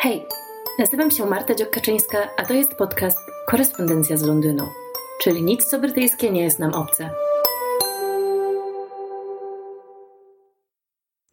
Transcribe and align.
Hej, 0.00 0.26
nazywam 0.78 1.10
się 1.10 1.26
Marta 1.26 1.54
Dziokaczyńska, 1.54 2.30
a 2.36 2.44
to 2.44 2.54
jest 2.54 2.74
podcast 2.74 3.18
Korespondencja 3.46 4.16
z 4.16 4.22
Londynu, 4.22 4.64
czyli 5.22 5.42
nic 5.42 5.64
co 5.64 5.78
brytyjskie 5.78 6.30
nie 6.30 6.42
jest 6.42 6.58
nam 6.58 6.74
obce. 6.74 7.10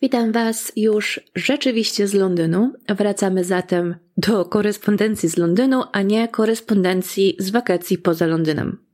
Witam 0.02 0.32
Was 0.32 0.72
już 0.76 1.20
rzeczywiście 1.36 2.08
z 2.08 2.14
Londynu. 2.14 2.74
Wracamy 2.90 3.44
zatem 3.44 3.96
do 4.18 4.46
korespondencji 4.46 5.30
z 5.30 5.38
Londynu, 5.38 5.84
a 5.92 6.02
nie 6.02 6.28
korespondencji 6.28 7.36
z 7.40 7.50
wakacji 7.50 7.98
poza 7.98 8.26
Londynem. 8.26 8.85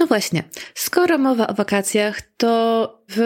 No 0.00 0.06
właśnie, 0.06 0.42
skoro 0.74 1.18
mowa 1.18 1.46
o 1.46 1.54
wakacjach, 1.54 2.22
to 2.36 3.02
w 3.08 3.18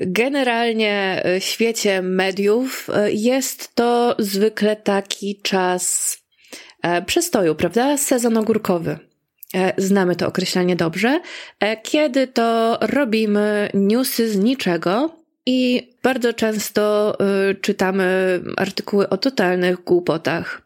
generalnie 0.00 1.22
e, 1.24 1.40
świecie 1.40 2.02
mediów 2.02 2.90
e, 2.94 3.12
jest 3.12 3.74
to 3.74 4.16
zwykle 4.18 4.76
taki 4.76 5.40
czas 5.42 6.16
e, 6.82 7.02
przestoju, 7.02 7.54
prawda? 7.54 7.96
Sezon 7.96 8.36
ogórkowy. 8.36 8.98
Znamy 9.76 10.16
to 10.16 10.26
określenie 10.26 10.76
dobrze, 10.76 11.20
kiedy 11.82 12.26
to 12.26 12.78
robimy 12.80 13.70
newsy 13.74 14.30
z 14.30 14.36
niczego 14.36 15.16
i 15.46 15.90
bardzo 16.02 16.32
często 16.32 17.16
czytamy 17.60 18.40
artykuły 18.56 19.08
o 19.08 19.16
totalnych 19.16 19.84
głupotach. 19.84 20.62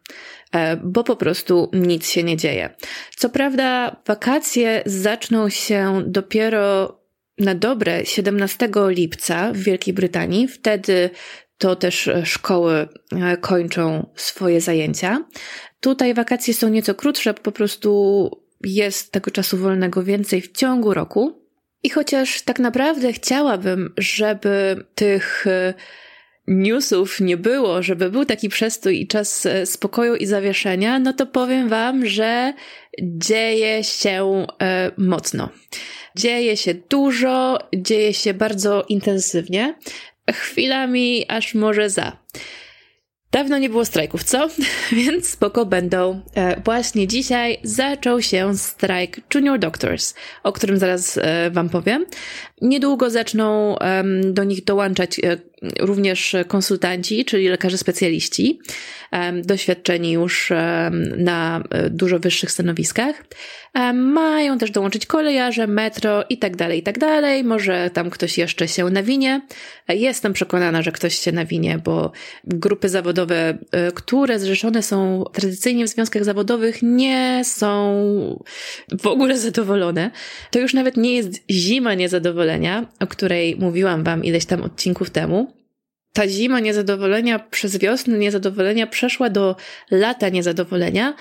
E, 0.51 0.77
bo 0.77 1.03
po 1.03 1.15
prostu 1.15 1.69
nic 1.73 2.09
się 2.09 2.23
nie 2.23 2.37
dzieje. 2.37 2.69
Co 3.17 3.29
prawda, 3.29 3.95
wakacje 4.05 4.83
zaczną 4.85 5.49
się 5.49 6.03
dopiero 6.07 6.97
na 7.37 7.55
dobre 7.55 8.05
17 8.05 8.69
lipca 8.87 9.51
w 9.53 9.57
Wielkiej 9.57 9.93
Brytanii. 9.93 10.47
Wtedy 10.47 11.09
to 11.57 11.75
też 11.75 12.09
szkoły 12.23 12.87
e, 13.11 13.37
kończą 13.37 14.09
swoje 14.15 14.61
zajęcia. 14.61 15.25
Tutaj 15.79 16.13
wakacje 16.13 16.53
są 16.53 16.69
nieco 16.69 16.95
krótsze, 16.95 17.33
po 17.33 17.51
prostu 17.51 18.29
jest 18.63 19.11
tego 19.11 19.31
czasu 19.31 19.57
wolnego 19.57 20.03
więcej 20.03 20.41
w 20.41 20.51
ciągu 20.51 20.93
roku. 20.93 21.45
I 21.83 21.89
chociaż 21.89 22.41
tak 22.41 22.59
naprawdę 22.59 23.13
chciałabym, 23.13 23.93
żeby 23.97 24.85
tych 24.95 25.47
e, 25.47 25.73
newsów 26.47 27.19
nie 27.19 27.37
było, 27.37 27.83
żeby 27.83 28.09
był 28.09 28.25
taki 28.25 28.49
przestój 28.49 29.01
i 29.01 29.07
czas 29.07 29.45
e, 29.45 29.65
spokoju 29.65 30.15
i 30.15 30.25
zawieszenia, 30.25 30.99
no 30.99 31.13
to 31.13 31.25
powiem 31.25 31.69
Wam, 31.69 32.05
że 32.05 32.53
dzieje 33.01 33.83
się 33.83 34.45
e, 34.61 34.91
mocno. 34.97 35.49
Dzieje 36.15 36.57
się 36.57 36.73
dużo, 36.73 37.59
dzieje 37.75 38.13
się 38.13 38.33
bardzo 38.33 38.85
intensywnie, 38.89 39.75
chwilami 40.31 41.25
aż 41.27 41.55
może 41.55 41.89
za. 41.89 42.17
Dawno 43.31 43.57
nie 43.57 43.69
było 43.69 43.85
strajków, 43.85 44.23
co? 44.23 44.49
Więc 44.91 45.29
spoko 45.29 45.65
będą. 45.65 46.21
E, 46.35 46.61
właśnie 46.61 47.07
dzisiaj 47.07 47.57
zaczął 47.63 48.21
się 48.21 48.57
strajk 48.57 49.21
Junior 49.35 49.59
Doctors, 49.59 50.13
o 50.43 50.51
którym 50.51 50.77
zaraz 50.77 51.19
Wam 51.51 51.69
powiem. 51.69 52.05
Niedługo 52.61 53.09
zaczną 53.09 53.75
do 54.23 54.43
nich 54.43 54.63
dołączać 54.63 55.19
e, 55.19 55.37
również 55.79 56.35
konsultanci, 56.47 57.25
czyli 57.25 57.47
lekarze 57.47 57.77
specjaliści, 57.77 58.59
doświadczeni 59.43 60.11
już 60.11 60.51
na 61.17 61.63
dużo 61.89 62.19
wyższych 62.19 62.51
stanowiskach. 62.51 63.23
Mają 63.93 64.57
też 64.57 64.71
dołączyć 64.71 65.05
kolejarze, 65.05 65.67
metro 65.67 66.23
i 66.29 66.37
tak 66.37 66.55
dalej, 66.55 66.79
i 66.79 66.83
tak 66.83 66.99
dalej. 66.99 67.43
Może 67.43 67.89
tam 67.93 68.09
ktoś 68.09 68.37
jeszcze 68.37 68.67
się 68.67 68.85
nawinie. 68.85 69.41
Jestem 69.89 70.33
przekonana, 70.33 70.81
że 70.81 70.91
ktoś 70.91 71.19
się 71.19 71.31
nawinie, 71.31 71.79
bo 71.83 72.11
grupy 72.43 72.89
zawodowe, 72.89 73.57
e, 73.71 73.91
które 73.91 74.39
zrzeszone 74.39 74.83
są 74.83 75.23
tradycyjnie 75.33 75.85
w 75.85 75.89
związkach 75.89 76.23
zawodowych, 76.23 76.81
nie 76.81 77.41
są 77.45 78.45
w 79.01 79.07
ogóle 79.07 79.37
zadowolone. 79.37 80.11
To 80.51 80.59
już 80.59 80.73
nawet 80.73 80.97
nie 80.97 81.15
jest 81.15 81.33
zima 81.51 81.93
niezadowolenia, 82.45 82.85
o 82.99 83.07
której 83.07 83.55
mówiłam 83.55 84.03
Wam 84.03 84.23
ileś 84.23 84.45
tam 84.45 84.61
odcinków 84.61 85.09
temu 85.09 85.53
ta 86.13 86.27
zima 86.27 86.59
niezadowolenia 86.59 87.39
przez 87.39 87.77
wiosnę 87.77 88.17
niezadowolenia 88.17 88.87
przeszła 88.87 89.29
do 89.29 89.55
lata 89.91 90.29
niezadowolenia. 90.29 91.13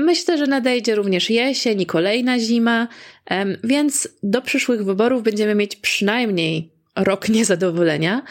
Myślę, 0.00 0.38
że 0.38 0.46
nadejdzie 0.46 0.94
również 0.94 1.30
jesień 1.30 1.80
i 1.80 1.86
kolejna 1.86 2.38
zima, 2.38 2.88
więc 3.64 4.08
do 4.22 4.42
przyszłych 4.42 4.84
wyborów 4.84 5.22
będziemy 5.22 5.54
mieć 5.54 5.76
przynajmniej 5.76 6.72
rok 6.96 7.28
niezadowolenia, 7.28 8.22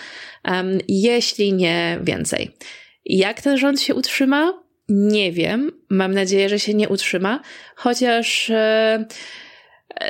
jeśli 0.88 1.53
nie 1.53 2.00
więcej. 2.03 2.51
Jak 3.05 3.41
ten 3.41 3.57
rząd 3.57 3.81
się 3.81 3.95
utrzyma? 3.95 4.53
Nie 4.89 5.31
wiem. 5.31 5.72
Mam 5.89 6.13
nadzieję, 6.13 6.50
że 6.50 6.59
się 6.59 6.73
nie 6.73 6.89
utrzyma, 6.89 7.41
chociaż. 7.75 8.51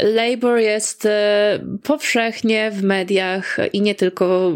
Labour 0.03 0.57
jest 0.57 1.05
e, 1.05 1.59
powszechnie 1.83 2.71
w 2.71 2.83
mediach 2.83 3.57
i 3.73 3.81
nie 3.81 3.95
tylko 3.95 4.53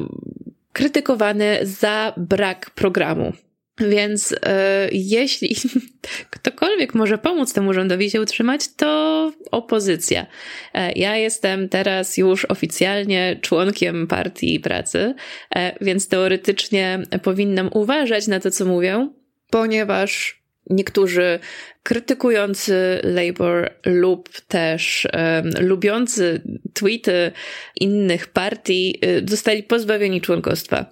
krytykowany 0.74 1.60
za 1.62 2.14
brak 2.18 2.70
programu. 2.70 3.34
Więc 3.80 4.36
e, 4.44 4.90
jeśli 4.92 5.56
ktokolwiek 6.30 6.94
może 6.94 7.18
pomóc 7.18 7.54
temu 7.54 7.74
rządowi 7.74 8.10
się 8.10 8.22
utrzymać, 8.22 8.76
to 8.76 9.32
opozycja. 9.52 10.26
E, 10.74 10.92
ja 10.92 11.16
jestem 11.18 11.70
teraz 11.70 12.18
już 12.18 12.46
oficjalnie 12.46 13.40
członkiem 13.42 14.08
Partii 14.08 14.60
Pracy, 14.60 15.16
e, 15.56 15.86
więc 15.86 16.08
teoretycznie 16.08 17.00
powinnam 17.24 17.70
uważać 17.74 18.28
na 18.28 18.40
to, 18.40 18.52
co 18.52 18.66
mówię, 18.66 19.10
ponieważ 19.50 20.39
niektórzy 20.70 21.40
krytykujący 21.84 23.00
Labour 23.04 23.70
lub 23.86 24.30
też 24.48 25.08
um, 25.14 25.68
lubiący 25.68 26.42
tweety 26.74 27.32
innych 27.76 28.28
partii 28.28 29.00
y, 29.06 29.24
zostali 29.30 29.64
pozbawieni 29.64 30.22
członkostwa. 30.22 30.86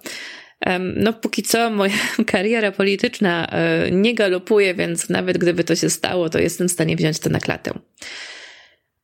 No, 0.96 1.12
póki 1.12 1.42
co 1.42 1.70
moja 1.70 1.94
kariera 2.26 2.72
polityczna 2.72 3.48
y, 3.86 3.90
nie 3.90 4.14
galopuje, 4.14 4.74
więc 4.74 5.08
nawet 5.08 5.38
gdyby 5.38 5.64
to 5.64 5.76
się 5.76 5.90
stało, 5.90 6.28
to 6.28 6.38
jestem 6.38 6.68
w 6.68 6.72
stanie 6.72 6.96
wziąć 6.96 7.18
to 7.18 7.30
na 7.30 7.40
klatę. 7.40 7.72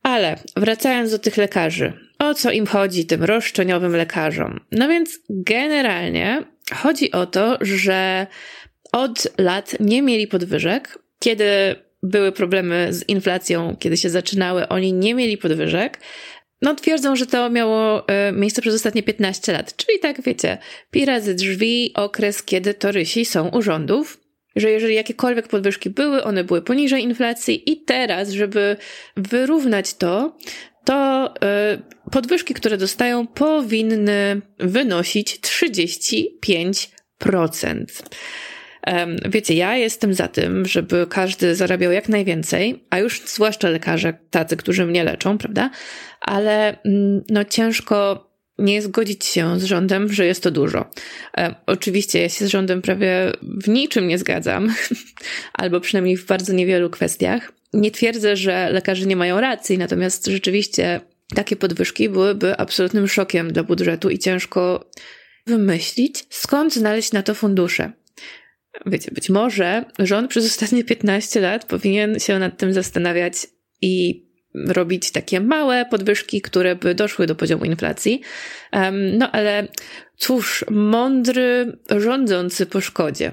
Ale 0.02 0.38
wracając 0.56 1.10
do 1.10 1.18
tych 1.18 1.36
lekarzy, 1.36 1.92
o 2.18 2.34
co 2.34 2.50
im 2.50 2.66
chodzi, 2.66 3.06
tym 3.06 3.24
roszczeniowym 3.24 3.96
lekarzom? 3.96 4.60
No 4.72 4.88
więc 4.88 5.18
generalnie 5.30 6.42
chodzi 6.72 7.12
o 7.12 7.26
to, 7.26 7.58
że 7.60 8.26
od 8.94 9.26
lat 9.38 9.76
nie 9.80 10.02
mieli 10.02 10.26
podwyżek. 10.26 10.98
Kiedy 11.18 11.44
były 12.02 12.32
problemy 12.32 12.88
z 12.90 13.08
inflacją, 13.08 13.76
kiedy 13.78 13.96
się 13.96 14.10
zaczynały, 14.10 14.68
oni 14.68 14.92
nie 14.92 15.14
mieli 15.14 15.38
podwyżek. 15.38 16.00
No, 16.62 16.74
twierdzą, 16.74 17.16
że 17.16 17.26
to 17.26 17.50
miało 17.50 18.08
e, 18.08 18.32
miejsce 18.32 18.62
przez 18.62 18.74
ostatnie 18.74 19.02
15 19.02 19.52
lat. 19.52 19.76
Czyli 19.76 19.98
tak, 19.98 20.22
wiecie, 20.22 20.58
pi 20.90 21.04
razy 21.04 21.34
drzwi, 21.34 21.92
okres, 21.94 22.42
kiedy 22.42 22.74
torysi 22.74 23.24
są 23.24 23.48
u 23.48 23.62
rządów 23.62 24.20
że 24.56 24.70
jeżeli 24.70 24.94
jakiekolwiek 24.94 25.48
podwyżki 25.48 25.90
były, 25.90 26.24
one 26.24 26.44
były 26.44 26.62
poniżej 26.62 27.02
inflacji 27.02 27.72
i 27.72 27.84
teraz, 27.84 28.30
żeby 28.30 28.76
wyrównać 29.16 29.94
to, 29.94 30.36
to 30.84 31.34
y, 32.06 32.10
podwyżki, 32.10 32.54
które 32.54 32.76
dostają, 32.76 33.26
powinny 33.26 34.40
wynosić 34.58 35.40
35%. 35.40 37.84
Wiecie, 39.28 39.54
ja 39.54 39.76
jestem 39.76 40.14
za 40.14 40.28
tym, 40.28 40.66
żeby 40.66 41.06
każdy 41.10 41.54
zarabiał 41.54 41.92
jak 41.92 42.08
najwięcej, 42.08 42.84
a 42.90 42.98
już 42.98 43.22
zwłaszcza 43.26 43.68
lekarze, 43.68 44.14
tacy, 44.30 44.56
którzy 44.56 44.86
mnie 44.86 45.04
leczą, 45.04 45.38
prawda? 45.38 45.70
Ale 46.20 46.82
mm, 46.82 47.24
no 47.28 47.44
ciężko 47.44 48.30
nie 48.58 48.82
zgodzić 48.82 49.24
się 49.24 49.60
z 49.60 49.64
rządem, 49.64 50.12
że 50.12 50.26
jest 50.26 50.42
to 50.42 50.50
dużo. 50.50 50.90
oczywiście 51.66 52.22
ja 52.22 52.28
się 52.28 52.46
z 52.46 52.48
rządem 52.48 52.82
prawie 52.82 53.32
w 53.42 53.68
niczym 53.68 54.08
nie 54.08 54.18
zgadzam, 54.18 54.74
albo 55.54 55.80
przynajmniej 55.80 56.16
w 56.16 56.26
bardzo 56.26 56.52
niewielu 56.52 56.90
kwestiach. 56.90 57.52
Nie 57.72 57.90
twierdzę, 57.90 58.36
że 58.36 58.70
lekarze 58.70 59.06
nie 59.06 59.16
mają 59.16 59.40
racji, 59.40 59.78
natomiast 59.78 60.26
rzeczywiście 60.26 61.00
takie 61.34 61.56
podwyżki 61.56 62.08
byłyby 62.08 62.56
absolutnym 62.56 63.08
szokiem 63.08 63.52
dla 63.52 63.62
budżetu 63.62 64.10
i 64.10 64.18
ciężko 64.18 64.90
wymyślić, 65.46 66.24
skąd 66.30 66.74
znaleźć 66.74 67.12
na 67.12 67.22
to 67.22 67.34
fundusze 67.34 67.92
wiecie, 68.86 69.10
być 69.10 69.30
może 69.30 69.84
rząd 69.98 70.30
przez 70.30 70.46
ostatnie 70.46 70.84
15 70.84 71.40
lat 71.40 71.64
powinien 71.64 72.20
się 72.20 72.38
nad 72.38 72.58
tym 72.58 72.72
zastanawiać 72.72 73.34
i 73.82 74.24
robić 74.54 75.10
takie 75.10 75.40
małe 75.40 75.86
podwyżki, 75.90 76.40
które 76.40 76.76
by 76.76 76.94
doszły 76.94 77.26
do 77.26 77.34
poziomu 77.34 77.64
inflacji. 77.64 78.20
No 79.18 79.30
ale 79.30 79.68
cóż, 80.16 80.64
mądry 80.70 81.78
rządzący 81.96 82.66
po 82.66 82.80
szkodzie. 82.80 83.32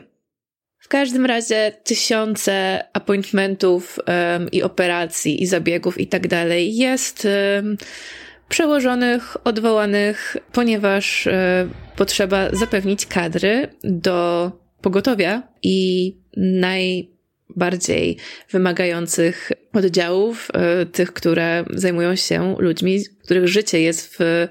W 0.80 0.88
każdym 0.88 1.26
razie 1.26 1.72
tysiące 1.84 2.84
appointmentów 2.94 4.00
i 4.52 4.64
operacji 4.64 5.44
i 5.44 5.48
zabiegów 5.48 6.00
i 6.00 6.08
tak 6.08 6.28
dalej 6.28 6.78
jest 6.78 7.28
przełożonych, 8.50 9.48
odwołanych, 9.48 10.38
ponieważ 10.52 11.28
um, 11.28 11.36
potrzeba 11.96 12.50
zapewnić 12.54 13.06
kadry 13.06 13.68
do 13.84 14.52
pogotowia 14.82 15.44
i 15.64 16.16
najbardziej 16.38 18.18
wymagających 18.52 19.52
oddziałów, 19.74 20.48
e, 20.54 20.86
tych, 20.86 21.14
które 21.14 21.66
zajmują 21.74 22.16
się 22.16 22.56
ludźmi, 22.60 23.00
których 23.24 23.48
życie 23.48 23.82
jest 23.82 24.18
w 24.20 24.48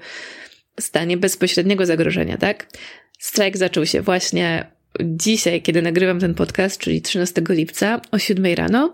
stanie 0.79 1.17
bezpośredniego 1.17 1.85
zagrożenia, 1.85 2.37
tak? 2.37 2.67
Strajk 3.19 3.57
zaczął 3.57 3.85
się 3.85 4.01
właśnie 4.01 4.71
dzisiaj, 4.99 5.61
kiedy 5.61 5.81
nagrywam 5.81 6.19
ten 6.19 6.33
podcast, 6.33 6.81
czyli 6.81 7.01
13 7.01 7.41
lipca 7.49 8.01
o 8.11 8.19
7 8.19 8.55
rano 8.55 8.93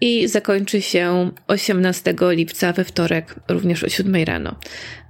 i 0.00 0.28
zakończy 0.28 0.82
się 0.82 1.30
18 1.46 2.14
lipca 2.20 2.72
we 2.72 2.84
wtorek, 2.84 3.34
również 3.48 3.84
o 3.84 3.88
7 3.88 4.24
rano. 4.24 4.56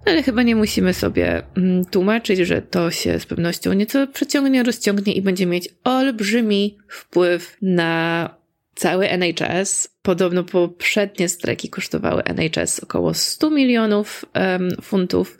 No 0.07 0.13
ale 0.13 0.23
chyba 0.23 0.43
nie 0.43 0.57
musimy 0.57 0.95
sobie 0.95 1.43
mm, 1.57 1.85
tłumaczyć, 1.85 2.39
że 2.39 2.63
to 2.63 2.91
się 2.91 3.21
z 3.21 3.27
pewnością 3.27 3.73
nieco 3.73 4.07
przeciągnie, 4.07 4.63
rozciągnie 4.63 5.13
i 5.13 5.23
będzie 5.23 5.47
mieć 5.47 5.69
olbrzymi 5.85 6.79
wpływ 6.89 7.57
na 7.63 8.35
cały 8.75 9.09
NHS. 9.09 9.89
Podobno 10.03 10.45
poprzednie 10.45 11.29
strajki 11.29 11.69
kosztowały 11.69 12.23
NHS 12.25 12.81
około 12.81 13.15
100 13.15 13.51
milionów 13.51 14.25
um, 14.35 14.69
funtów 14.83 15.39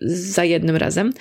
za 0.00 0.44
jednym 0.44 0.76
razem. 0.76 1.12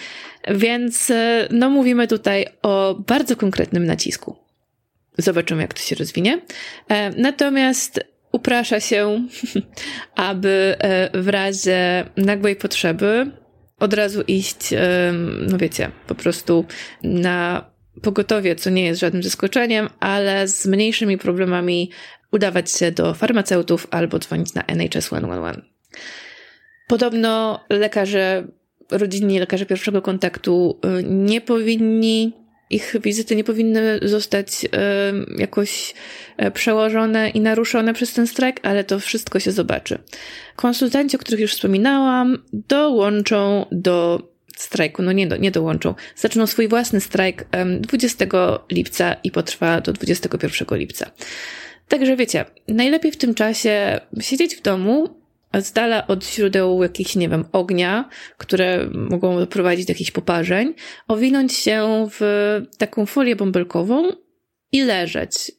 Więc 0.48 1.12
e, 1.12 1.48
no 1.52 1.70
mówimy 1.70 2.08
tutaj 2.08 2.46
o 2.62 2.96
bardzo 3.08 3.36
konkretnym 3.36 3.86
nacisku. 3.86 4.49
Zobaczymy, 5.22 5.62
jak 5.62 5.74
to 5.74 5.80
się 5.80 5.96
rozwinie. 5.96 6.42
E, 6.90 7.10
natomiast 7.10 8.00
uprasza 8.32 8.80
się, 8.80 9.28
aby 10.16 10.76
e, 10.80 11.22
w 11.22 11.28
razie 11.28 12.06
nagłej 12.18 12.56
potrzeby 12.56 13.32
od 13.80 13.94
razu 13.94 14.22
iść, 14.22 14.58
no 15.48 15.58
wiecie, 15.58 15.92
po 16.08 16.16
prostu 16.16 16.66
na 17.04 17.66
pogotowie, 18.02 18.56
co 18.56 18.70
nie 18.70 18.86
jest 18.86 19.00
żadnym 19.00 19.24
zaskoczeniem, 19.24 19.90
ale 20.00 20.48
z 20.48 20.66
mniejszymi 20.66 21.18
problemami 21.18 21.92
udawać 22.32 22.72
się 22.72 22.92
do 22.92 23.14
farmaceutów 23.14 23.88
albo 23.92 24.20
dzwonić 24.20 24.54
na 24.54 24.64
NHS 24.64 25.06
111. 25.06 25.62
Podobno 26.88 27.60
lekarze 27.70 28.48
rodzinni 28.92 29.40
lekarze 29.40 29.66
pierwszego 29.66 30.02
kontaktu 30.02 30.80
nie 31.04 31.42
powinni, 31.42 32.34
ich 32.70 32.96
wizyty 33.04 33.36
nie 33.36 33.44
powinny 33.44 34.00
zostać 34.04 34.66
jakoś 35.38 35.94
e, 36.38 36.52
przełożone 36.52 37.30
i 37.30 37.40
naruszone 37.40 37.94
przez 37.94 38.14
ten 38.14 38.28
strajk, 38.28 38.60
ale 38.64 38.84
to 38.84 39.00
wszystko 39.00 39.40
się 39.40 39.52
zobaczy. 39.52 39.98
Konsultanci, 40.56 41.16
o 41.16 41.20
których 41.20 41.40
już 41.40 41.54
wspominałam, 41.54 42.38
dołączą 42.54 43.66
do 43.72 44.22
strajku, 44.58 45.02
no 45.02 45.12
nie, 45.12 45.28
do, 45.28 45.38
nie 45.38 45.52
dołączą, 45.52 45.96
zaczną 46.16 46.48
swój 46.48 46.68
własny 46.68 47.02
strajk 47.02 47.46
20 47.80 48.26
lipca 48.72 49.16
i 49.24 49.32
potrwa 49.32 49.82
do 49.82 49.94
21 49.94 50.78
lipca. 50.78 51.12
Także 51.88 52.16
wiecie, 52.16 52.46
najlepiej 52.68 53.12
w 53.12 53.18
tym 53.18 53.34
czasie 53.34 54.00
siedzieć 54.22 54.56
w 54.56 54.62
domu, 54.62 55.19
z 55.54 55.72
dala 55.72 56.08
od 56.08 56.26
źródeł 56.26 56.84
jakichś, 56.84 57.16
nie 57.16 57.30
wiem, 57.30 57.46
ognia, 57.52 58.10
które 58.38 58.90
mogą 58.94 59.40
doprowadzić 59.40 59.86
do 59.86 59.92
jakichś 59.92 60.12
poparzeń, 60.12 60.74
owinąć 61.08 61.54
się 61.54 62.08
w 62.20 62.22
taką 62.78 63.06
folię 63.06 63.36
bąbelkową 63.36 64.10
i 64.72 64.82
leżeć. 64.82 65.52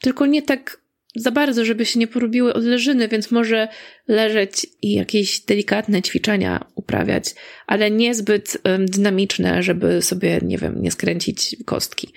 Tylko 0.00 0.26
nie 0.26 0.42
tak 0.42 0.86
za 1.16 1.30
bardzo, 1.30 1.64
żeby 1.64 1.86
się 1.86 1.98
nie 1.98 2.06
porobiły 2.06 2.54
odleżyny, 2.54 3.08
więc 3.08 3.30
może 3.30 3.68
leżeć 4.08 4.66
i 4.82 4.92
jakieś 4.92 5.40
delikatne 5.40 6.02
ćwiczenia 6.02 6.64
uprawiać, 6.74 7.24
ale 7.66 7.90
niezbyt 7.90 8.58
dynamiczne, 8.78 9.62
żeby 9.62 10.02
sobie, 10.02 10.40
nie 10.42 10.58
wiem, 10.58 10.82
nie 10.82 10.90
skręcić 10.90 11.56
kostki, 11.64 12.12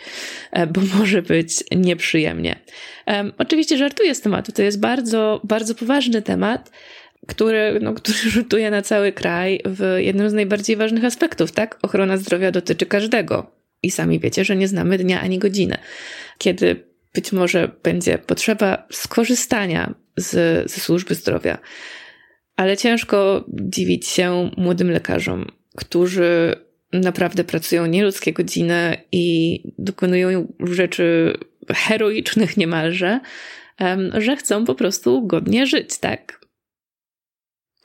e, 0.52 0.68
bo 0.68 0.82
może 1.00 1.22
być 1.22 1.64
nieprzyjemnie. 1.72 2.60
Oczywiście 3.38 3.78
żartuję 3.78 4.16
z 4.16 4.22
tematu, 4.22 4.52
to 4.52 4.62
jest 4.62 4.80
bardzo, 4.80 5.42
bardzo 5.44 5.76
poważny 5.76 6.22
temat, 6.22 6.72
który, 7.28 7.80
no, 7.82 7.94
który 7.94 8.18
rzutuje 8.36 8.72
na 8.72 8.82
cały 8.82 9.12
kraj 9.12 9.62
w 9.66 9.98
jednym 9.98 10.30
z 10.30 10.34
najbardziej 10.34 10.76
ważnych 10.76 11.06
aspektów, 11.06 11.52
tak? 11.52 11.80
Ochrona 11.82 12.18
zdrowia 12.18 12.52
dotyczy 12.52 12.86
każdego. 12.86 13.52
I 13.84 13.92
sami 13.92 14.20
wiecie, 14.20 14.46
że 14.46 14.56
nie 14.56 14.68
znamy 14.68 14.98
dnia 14.98 15.22
ani 15.22 15.40
godziny, 15.40 15.78
kiedy 16.38 16.90
być 17.14 17.32
może 17.32 17.72
będzie 17.84 18.18
potrzeba 18.18 18.88
skorzystania 18.92 19.94
z, 20.18 20.32
ze 20.72 20.80
służby 20.82 21.16
zdrowia. 21.16 21.58
Ale 22.56 22.78
ciężko 22.78 23.46
dziwić 23.54 24.08
się 24.08 24.52
młodym 24.58 24.92
lekarzom, 24.92 25.46
którzy 25.76 26.56
naprawdę 26.94 27.44
pracują 27.44 27.86
nieludzkie 27.86 28.34
godziny 28.34 28.98
i 29.12 29.64
dokonują 29.78 30.54
rzeczy 30.60 31.38
heroicznych 31.74 32.58
niemalże, 32.58 33.20
że 34.14 34.36
chcą 34.36 34.66
po 34.66 34.76
prostu 34.76 35.28
godnie 35.28 35.68
żyć, 35.68 35.98
tak? 35.98 36.39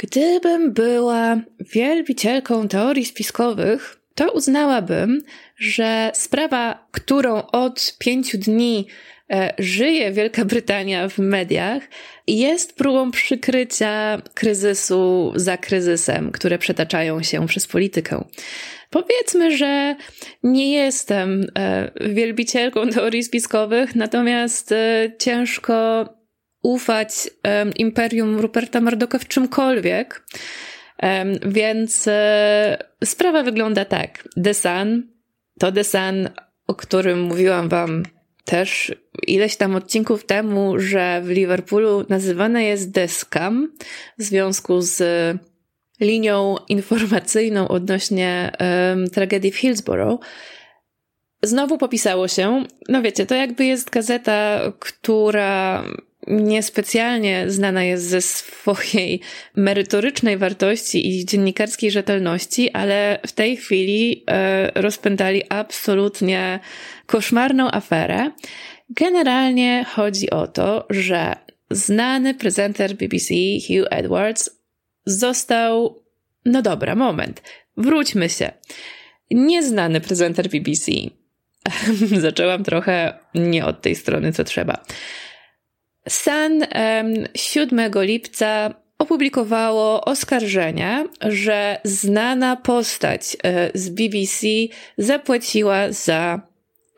Gdybym 0.05 0.73
była 0.73 1.37
wielbicielką 1.61 2.69
teorii 2.69 3.05
spiskowych, 3.05 4.01
to 4.15 4.33
uznałabym, 4.33 5.23
że 5.57 6.11
sprawa, 6.15 6.87
którą 6.91 7.43
od 7.43 7.97
pięciu 7.99 8.39
dni 8.39 8.87
e, 9.31 9.55
żyje 9.59 10.13
Wielka 10.13 10.45
Brytania 10.45 11.09
w 11.09 11.19
mediach, 11.19 11.83
jest 12.27 12.77
próbą 12.77 13.11
przykrycia 13.11 14.23
kryzysu 14.35 15.33
za 15.37 15.57
kryzysem, 15.57 16.33
które 16.33 16.59
przetaczają 16.59 17.23
się 17.23 17.47
przez 17.47 17.67
politykę. 17.67 18.25
Powiedzmy, 18.91 19.57
że 19.57 19.97
nie 20.43 20.73
jestem 20.73 21.47
e, 21.59 21.91
wielbicielką 22.01 22.89
teorii 22.89 23.23
spiskowych, 23.23 23.95
natomiast 23.95 24.73
e, 24.73 25.13
ciężko 25.19 26.05
ufać 26.65 27.31
um, 27.45 27.75
imperium 27.75 28.41
Ruperta 28.41 28.81
Murdocha 28.81 29.19
w 29.19 29.29
czymkolwiek. 29.29 30.27
Um, 31.03 31.39
więc 31.47 32.09
e, 32.09 32.79
sprawa 33.05 33.43
wygląda 33.43 33.85
tak. 33.85 34.29
The 34.45 34.55
Sun 34.55 35.15
to 35.59 35.73
The 35.73 35.85
Sun, 35.85 36.29
o 36.67 36.75
którym 36.75 37.23
mówiłam 37.23 37.69
wam 37.69 38.03
też 38.45 38.95
ileś 39.27 39.57
tam 39.57 39.77
odcinków 39.77 40.27
temu, 40.27 40.79
że 40.79 41.23
w 41.25 41.29
Liverpoolu 41.29 42.05
nazywane 42.09 42.65
jest 42.65 42.95
The 42.95 43.09
Scam 43.09 43.73
w 44.19 44.23
związku 44.23 44.81
z 44.81 45.03
linią 46.01 46.57
informacyjną 46.69 47.69
odnośnie 47.69 48.53
um, 48.61 49.11
tragedii 49.11 49.53
w 49.53 49.57
Hillsborough. 49.57 50.21
Znowu 51.43 51.79
popisało 51.79 52.29
się, 52.29 52.65
no 52.89 53.03
wiecie, 53.03 53.27
to 53.27 53.35
jakby 53.35 53.65
jest 53.65 53.91
gazeta, 53.91 54.61
która 54.79 55.85
niespecjalnie 56.27 57.51
znana 57.51 57.85
jest 57.85 58.05
ze 58.05 58.21
swojej 58.21 59.21
merytorycznej 59.57 60.37
wartości 60.37 61.09
i 61.09 61.25
dziennikarskiej 61.25 61.91
rzetelności, 61.91 62.71
ale 62.71 63.19
w 63.27 63.33
tej 63.33 63.57
chwili 63.57 64.25
e, 64.27 64.71
rozpętali 64.75 65.43
absolutnie 65.49 66.61
koszmarną 67.07 67.71
aferę. 67.71 68.31
Generalnie 68.91 69.85
chodzi 69.95 70.31
o 70.31 70.47
to, 70.47 70.87
że 70.91 71.33
znany 71.71 72.35
prezenter 72.35 72.95
BBC 72.95 73.35
Hugh 73.67 73.87
Edwards 73.91 74.51
został, 75.07 76.03
no 76.45 76.63
dobra, 76.63 76.95
moment, 76.95 77.43
wróćmy 77.77 78.29
się. 78.29 78.53
Nieznany 79.31 80.01
prezenter 80.01 80.49
BBC. 80.49 80.93
Zaczęłam 82.21 82.65
trochę 82.65 83.19
nie 83.35 83.67
od 83.67 83.83
tej 83.83 83.95
strony, 83.95 84.33
co 84.33 84.45
trzeba 84.45 84.85
Sun 86.09 86.67
7 87.35 87.91
lipca 87.95 88.75
opublikowało 88.99 90.05
oskarżenie, 90.05 91.05
że 91.21 91.81
znana 91.85 92.57
postać 92.57 93.37
e, 93.43 93.71
z 93.75 93.89
BBC 93.89 94.47
zapłaciła 94.99 95.93
za 95.93 96.41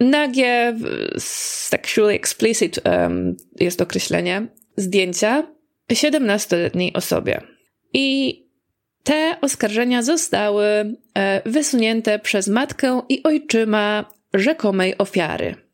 nagie, 0.00 0.76
sexually 1.18 2.14
explicit 2.14 2.80
um, 2.84 3.36
jest 3.60 3.80
określenie, 3.80 4.46
zdjęcia 4.76 5.46
17-letniej 5.92 6.92
osobie. 6.92 7.40
I 7.92 8.42
te 9.02 9.36
oskarżenia 9.40 10.02
zostały 10.02 10.64
e, 10.64 10.94
wysunięte 11.46 12.18
przez 12.18 12.48
matkę 12.48 13.02
i 13.08 13.22
ojczyma 13.22 14.04
rzekomej 14.34 14.98
ofiary 14.98 15.65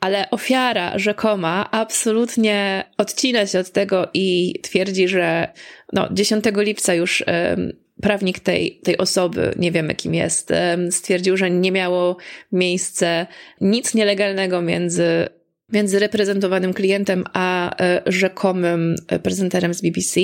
ale 0.00 0.30
ofiara 0.30 0.98
rzekoma 0.98 1.70
absolutnie 1.70 2.84
odcina 2.98 3.46
się 3.46 3.58
od 3.58 3.70
tego 3.70 4.08
i 4.14 4.54
twierdzi, 4.62 5.08
że 5.08 5.48
no, 5.92 6.08
10 6.12 6.44
lipca 6.56 6.94
już 6.94 7.24
um, 7.26 7.72
prawnik 8.02 8.40
tej, 8.40 8.80
tej 8.82 8.98
osoby, 8.98 9.54
nie 9.58 9.72
wiemy 9.72 9.94
kim 9.94 10.14
jest, 10.14 10.50
um, 10.50 10.92
stwierdził, 10.92 11.36
że 11.36 11.50
nie 11.50 11.72
miało 11.72 12.16
miejsce 12.52 13.26
nic 13.60 13.94
nielegalnego 13.94 14.62
między, 14.62 15.28
między 15.72 15.98
reprezentowanym 15.98 16.74
klientem 16.74 17.24
a 17.32 17.76
e, 17.80 18.02
rzekomym 18.06 18.96
prezenterem 19.22 19.74
z 19.74 19.80
BBC. 19.80 20.20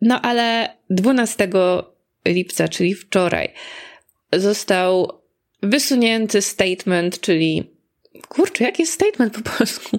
No 0.00 0.20
ale 0.20 0.76
12 0.90 1.48
lipca, 2.26 2.68
czyli 2.68 2.94
wczoraj, 2.94 3.48
został 4.32 5.20
wysunięty 5.62 6.42
statement, 6.42 7.20
czyli 7.20 7.79
kurczę, 8.28 8.64
jaki 8.64 8.82
jest 8.82 8.92
statement 8.92 9.34
po 9.34 9.50
polsku? 9.50 9.98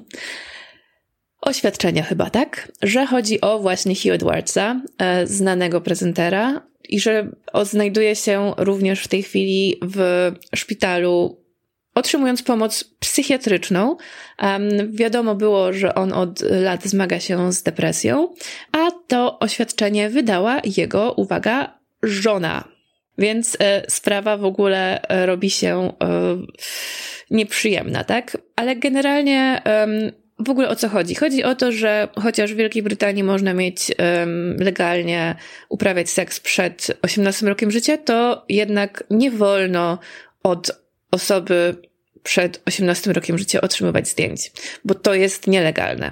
Oświadczenia 1.41 2.03
chyba, 2.03 2.29
tak? 2.29 2.71
Że 2.81 3.05
chodzi 3.05 3.41
o 3.41 3.59
właśnie 3.59 3.95
Hugh 3.95 4.11
Edwardsa, 4.11 4.81
e, 4.97 5.27
znanego 5.27 5.81
prezentera 5.81 6.67
i 6.89 6.99
że 6.99 7.31
znajduje 7.63 8.15
się 8.15 8.53
również 8.57 9.03
w 9.03 9.07
tej 9.07 9.23
chwili 9.23 9.79
w 9.81 10.31
szpitalu 10.55 11.41
otrzymując 11.95 12.43
pomoc 12.43 12.83
psychiatryczną. 12.99 13.97
Um, 14.41 14.91
wiadomo 14.91 15.35
było, 15.35 15.73
że 15.73 15.95
on 15.95 16.13
od 16.13 16.41
lat 16.41 16.83
zmaga 16.83 17.19
się 17.19 17.53
z 17.53 17.63
depresją, 17.63 18.33
a 18.71 18.91
to 19.07 19.39
oświadczenie 19.39 20.09
wydała 20.09 20.61
jego, 20.75 21.13
uwaga, 21.13 21.79
żona. 22.03 22.67
Więc 23.17 23.57
e, 23.59 23.83
sprawa 23.89 24.37
w 24.37 24.45
ogóle 24.45 25.01
e, 25.01 25.25
robi 25.25 25.49
się 25.49 25.93
e, 26.03 26.37
nieprzyjemna, 27.29 28.03
tak? 28.03 28.37
Ale 28.55 28.75
generalnie 28.75 29.61
w 30.39 30.49
ogóle 30.49 30.69
o 30.69 30.75
co 30.75 30.89
chodzi? 30.89 31.15
Chodzi 31.15 31.43
o 31.43 31.55
to, 31.55 31.71
że 31.71 32.07
chociaż 32.19 32.53
w 32.53 32.55
Wielkiej 32.55 32.83
Brytanii 32.83 33.23
można 33.23 33.53
mieć 33.53 33.91
legalnie 34.57 35.35
uprawiać 35.69 36.09
seks 36.09 36.39
przed 36.39 36.97
18 37.01 37.45
rokiem 37.45 37.71
życia, 37.71 37.97
to 37.97 38.45
jednak 38.49 39.03
nie 39.09 39.31
wolno 39.31 39.99
od 40.43 40.71
osoby 41.11 41.75
przed 42.23 42.61
18 42.65 43.13
rokiem 43.13 43.37
życia 43.37 43.61
otrzymywać 43.61 44.07
zdjęć, 44.07 44.51
bo 44.85 44.95
to 44.95 45.13
jest 45.13 45.47
nielegalne 45.47 46.11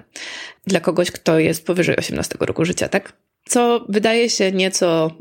dla 0.68 0.79
kogoś, 0.79 1.12
kto 1.12 1.39
jest 1.39 1.65
powyżej 1.65 1.96
18 1.96 2.38
roku 2.39 2.65
życia, 2.65 2.89
tak? 2.89 3.13
Co 3.46 3.86
wydaje 3.89 4.29
się 4.29 4.51
nieco 4.51 5.12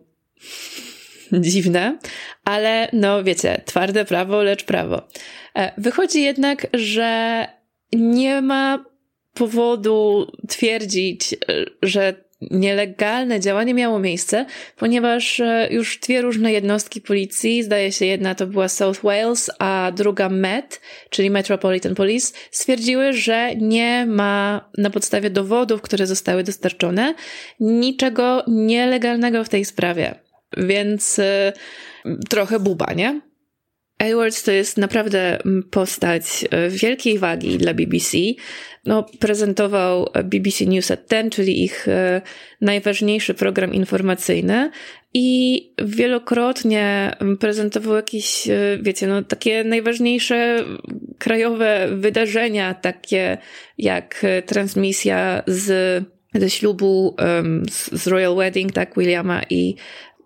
dziwne, 1.49 1.99
ale 2.45 2.89
no 2.93 3.25
wiecie, 3.25 3.63
twarde 3.65 4.05
prawo, 4.05 4.43
lecz 4.43 4.65
prawo. 4.65 5.09
E, 5.57 5.73
wychodzi 5.79 6.23
jednak, 6.23 6.67
że 6.73 7.47
nie 7.93 8.43
ma 8.43 8.85
powodu 9.35 10.27
twierdzić, 10.49 11.33
e, 11.33 11.37
że 11.83 12.29
nielegalne 12.41 13.41
działanie 13.41 13.75
miało 13.75 13.99
miejsce, 13.99 14.47
ponieważ 14.77 15.41
e, 15.41 15.69
już 15.71 15.99
dwie 15.99 16.23
różne 16.23 16.53
jednostki 16.53 17.01
policji, 17.01 17.63
zdaje 17.63 17.93
się 17.93 18.07
jedna 18.07 18.35
to 18.35 18.47
była 18.47 18.69
South 18.69 19.03
Wales, 19.03 19.51
a 19.59 19.93
druga 19.97 20.29
Met, 20.29 20.81
czyli 21.11 21.31
Metropolitan 21.31 21.95
Police, 21.95 22.35
stwierdziły, 22.51 23.13
że 23.13 23.55
nie 23.57 24.07
ma 24.07 24.69
na 24.79 24.91
podstawie 24.91 25.31
dowodów, 25.31 25.83
które 25.83 26.07
zostały 26.07 26.43
dostarczone, 26.43 27.15
niczego 27.61 28.45
nielegalnego 28.49 29.45
w 29.45 29.49
tej 29.49 29.65
sprawie. 29.65 30.28
Więc 30.57 31.19
y, 31.19 31.53
trochę 32.29 32.61
buba, 32.61 32.93
nie? 32.93 33.21
Edwards 33.99 34.43
to 34.43 34.53
jest 34.53 34.79
naprawdę 34.79 35.39
postać 35.71 36.45
e, 36.51 36.69
wielkiej 36.69 37.19
wagi 37.19 37.59
dla 37.59 37.75
BBC. 37.75 38.19
No, 38.87 39.07
prezentował 39.19 40.11
BBC 40.25 40.67
News 40.67 40.91
at 40.91 41.01
10, 41.11 41.35
czyli 41.35 41.65
ich 41.65 41.89
e, 41.89 42.23
najważniejszy 42.61 43.35
program 43.35 43.75
informacyjny 43.75 44.71
i 45.15 45.61
wielokrotnie 45.85 47.17
prezentował 47.41 47.95
jakieś, 47.95 48.49
wiecie, 48.83 49.07
no, 49.07 49.23
takie 49.23 49.65
najważniejsze 49.65 50.65
krajowe 51.19 51.89
wydarzenia, 51.93 52.75
takie 52.75 53.39
jak 53.79 54.27
transmisja 54.47 55.43
z, 55.47 56.05
ze 56.35 56.51
ślubu 56.51 57.17
um, 57.19 57.63
z 57.93 58.07
Royal 58.07 58.37
Wedding, 58.37 58.73
tak, 58.73 58.95
Williama 58.97 59.43
i 59.51 59.77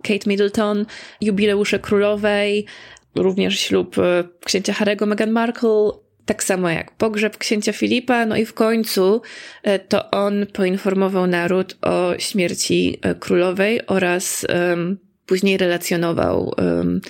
Kate 0.02 0.30
Middleton, 0.30 0.86
jubileusze 1.20 1.78
królowej, 1.78 2.66
również 3.14 3.60
ślub 3.60 3.98
e, 3.98 4.24
księcia 4.44 4.72
Harego, 4.72 5.06
Meghan 5.06 5.30
Markle, 5.30 5.90
tak 6.26 6.44
samo 6.44 6.70
jak 6.70 6.96
pogrzeb 6.96 7.38
księcia 7.38 7.72
Filipa, 7.72 8.26
no 8.26 8.36
i 8.36 8.46
w 8.46 8.54
końcu 8.54 9.22
e, 9.62 9.78
to 9.78 10.10
on 10.10 10.46
poinformował 10.52 11.26
naród 11.26 11.76
o 11.82 12.14
śmierci 12.18 12.98
e, 13.02 13.14
królowej 13.14 13.86
oraz 13.86 14.46
um, 14.68 14.98
później 15.26 15.56
relacjonował 15.56 16.54
um, 16.58 17.00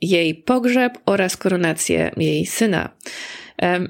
jej 0.00 0.34
pogrzeb 0.34 0.98
oraz 1.06 1.36
koronację 1.36 2.10
jej 2.16 2.46
syna. 2.46 2.90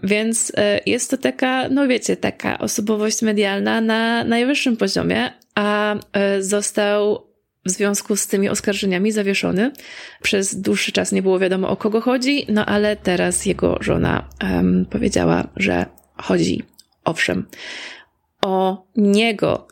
Więc 0.03 0.53
jest 0.87 1.11
to 1.11 1.17
taka, 1.17 1.69
no 1.69 1.89
wiecie, 1.89 2.17
taka 2.17 2.59
osobowość 2.59 3.23
medialna 3.23 3.81
na 3.81 4.25
najwyższym 4.25 4.77
poziomie, 4.77 5.33
a 5.55 5.97
został 6.41 7.28
w 7.69 7.71
związku 7.71 8.17
z 8.17 8.27
tymi 8.27 8.49
oskarżeniami 8.49 9.13
zawieszony. 9.13 9.73
Przez 10.23 10.61
dłuższy 10.61 10.93
czas 10.93 11.13
nie 11.13 11.23
było 11.23 11.39
wiadomo 11.39 11.69
o 11.69 11.77
kogo 11.77 12.01
chodzi, 12.01 12.47
no 12.49 12.67
ale 12.67 12.97
teraz 12.97 13.47
jego 13.47 13.79
żona 13.81 14.29
um, 14.43 14.87
powiedziała, 14.91 15.49
że 15.57 15.87
chodzi, 16.17 16.63
owszem, 17.05 17.47
o 18.43 18.87
niego. 18.97 19.69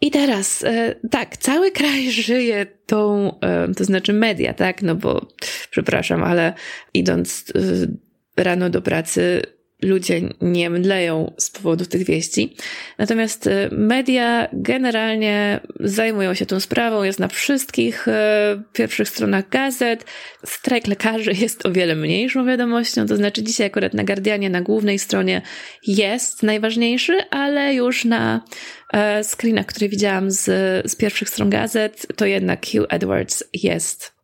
I 0.00 0.10
teraz, 0.10 0.64
e, 0.64 0.94
tak, 1.10 1.36
cały 1.36 1.70
kraj 1.70 2.10
żyje 2.28 2.66
tą, 2.86 3.30
e, 3.40 3.74
to 3.74 3.84
znaczy 3.84 4.12
media, 4.12 4.54
tak, 4.54 4.82
no 4.82 4.94
bo, 4.94 5.26
przepraszam, 5.70 6.24
ale 6.24 6.54
idąc 6.94 7.52
e, 8.38 8.42
rano 8.42 8.70
do 8.70 8.82
pracy, 8.82 9.42
ludzie 9.82 10.20
nie 10.40 10.70
mdleją 10.70 11.32
z 11.38 11.50
powodu 11.50 11.86
tych 11.86 12.04
wieści. 12.04 12.56
Natomiast 12.98 13.46
y, 13.46 13.68
media 13.72 14.48
generalnie 14.52 15.60
zajmują 15.80 16.34
się 16.34 16.46
tą 16.46 16.60
sprawą, 16.60 17.02
jest 17.02 17.18
na 17.18 17.28
wszystkich 17.28 18.08
y, 18.08 18.12
pierwszych 18.72 19.08
stronach 19.08 19.48
gazet. 19.48 20.04
Strajk 20.46 20.86
lekarzy 20.86 21.32
jest 21.42 21.66
o 21.66 21.72
wiele 21.72 21.94
mniejszą 21.96 22.46
wiadomością, 22.46 23.06
to 23.06 23.16
znaczy 23.16 23.42
dzisiaj 23.42 23.66
akurat 23.66 23.94
na 23.94 24.04
Guardianie, 24.04 24.50
na 24.50 24.60
głównej 24.60 24.98
stronie 24.98 25.42
jest 25.86 26.42
najważniejszy, 26.42 27.18
ale 27.30 27.74
już 27.74 28.04
na 28.04 28.44
e, 28.92 29.24
screenach, 29.24 29.66
które 29.66 29.88
widziałam 29.88 30.30
z, 30.30 30.44
z 30.90 30.96
pierwszych 30.96 31.28
stron 31.28 31.50
gazet, 31.50 32.06
to 32.16 32.26
jednak 32.26 32.66
Hugh 32.66 32.86
Edwards 32.88 33.44
jest 33.52 34.21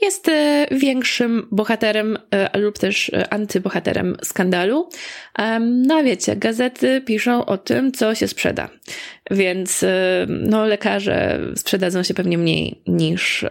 jest 0.00 0.28
e, 0.28 0.66
większym 0.70 1.48
bohaterem 1.50 2.18
e, 2.30 2.58
lub 2.58 2.78
też 2.78 3.10
e, 3.10 3.32
antybohaterem 3.32 4.16
skandalu. 4.22 4.88
No 5.60 6.04
wiecie, 6.04 6.36
gazety 6.36 7.00
piszą 7.00 7.44
o 7.44 7.58
tym, 7.58 7.92
co 7.92 8.14
się 8.14 8.28
sprzeda. 8.28 8.68
Więc 9.30 9.84
no, 10.28 10.66
lekarze 10.66 11.40
sprzedadzą 11.56 12.02
się 12.02 12.14
pewnie 12.14 12.38
mniej 12.38 12.82
niż 12.86 13.44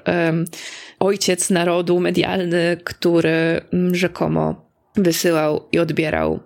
ojciec 1.00 1.50
narodu 1.50 2.00
medialny, 2.00 2.78
który 2.84 3.62
rzekomo 3.92 4.72
wysyłał 4.96 5.68
i 5.72 5.80
odbierał. 5.80 6.40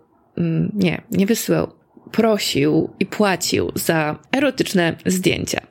Nie, 0.73 1.01
nie 1.11 1.25
wysyłał. 1.25 1.71
Prosił 2.11 2.89
i 2.99 3.05
płacił 3.05 3.71
za 3.75 4.19
erotyczne 4.35 4.95
zdjęcia. 5.05 5.61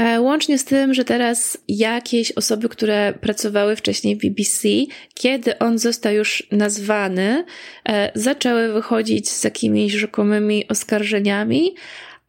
E, 0.00 0.20
łącznie 0.20 0.58
z 0.58 0.64
tym, 0.64 0.94
że 0.94 1.04
teraz 1.04 1.58
jakieś 1.68 2.32
osoby, 2.32 2.68
które 2.68 3.14
pracowały 3.20 3.76
wcześniej 3.76 4.16
w 4.16 4.18
BBC, 4.18 4.68
kiedy 5.14 5.58
on 5.58 5.78
został 5.78 6.12
już 6.12 6.46
nazwany, 6.52 7.44
e, 7.88 8.12
zaczęły 8.14 8.72
wychodzić 8.72 9.28
z 9.30 9.44
jakimiś 9.44 9.92
rzekomymi 9.92 10.68
oskarżeniami, 10.68 11.74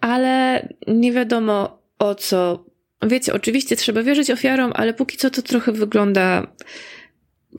ale 0.01 0.67
nie 0.87 1.11
wiadomo 1.11 1.81
o 1.99 2.15
co. 2.15 2.65
Wiecie, 3.07 3.33
oczywiście 3.33 3.75
trzeba 3.75 4.03
wierzyć 4.03 4.31
ofiarom, 4.31 4.71
ale 4.75 4.93
póki 4.93 5.17
co 5.17 5.29
to 5.29 5.41
trochę 5.41 5.71
wygląda, 5.71 6.47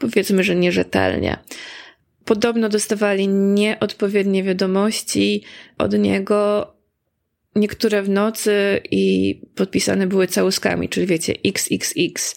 powiedzmy, 0.01 0.45
że 0.45 0.57
nierzetelnie. 0.57 1.37
Podobno 2.25 2.69
dostawali 2.69 3.29
nieodpowiednie 3.29 4.43
wiadomości 4.43 5.45
od 5.79 5.99
niego 5.99 6.72
niektóre 7.57 8.03
w 8.03 8.09
nocy 8.09 8.81
i 8.91 9.35
podpisane 9.55 10.07
były 10.07 10.27
całuskami, 10.27 10.89
czyli 10.89 11.07
wiecie, 11.07 11.35
XXX. 11.45 12.37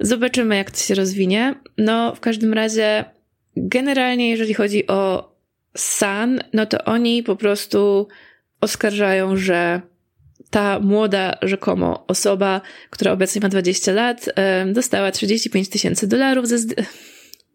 Zobaczymy, 0.00 0.56
jak 0.56 0.70
to 0.70 0.78
się 0.78 0.94
rozwinie. 0.94 1.54
No, 1.78 2.14
w 2.14 2.20
każdym 2.20 2.52
razie, 2.52 3.04
generalnie, 3.56 4.30
jeżeli 4.30 4.54
chodzi 4.54 4.86
o 4.86 5.32
San, 5.76 6.40
no 6.52 6.66
to 6.66 6.84
oni 6.84 7.22
po 7.22 7.36
prostu 7.36 8.08
oskarżają, 8.60 9.36
że 9.36 9.80
ta 10.50 10.80
młoda 10.80 11.38
rzekomo 11.42 12.06
osoba, 12.06 12.60
która 12.90 13.12
obecnie 13.12 13.40
ma 13.40 13.48
20 13.48 13.92
lat, 13.92 14.26
dostała 14.72 15.10
35 15.10 15.68
tysięcy 15.68 16.06
dolarów 16.06 16.48
za 16.48 16.56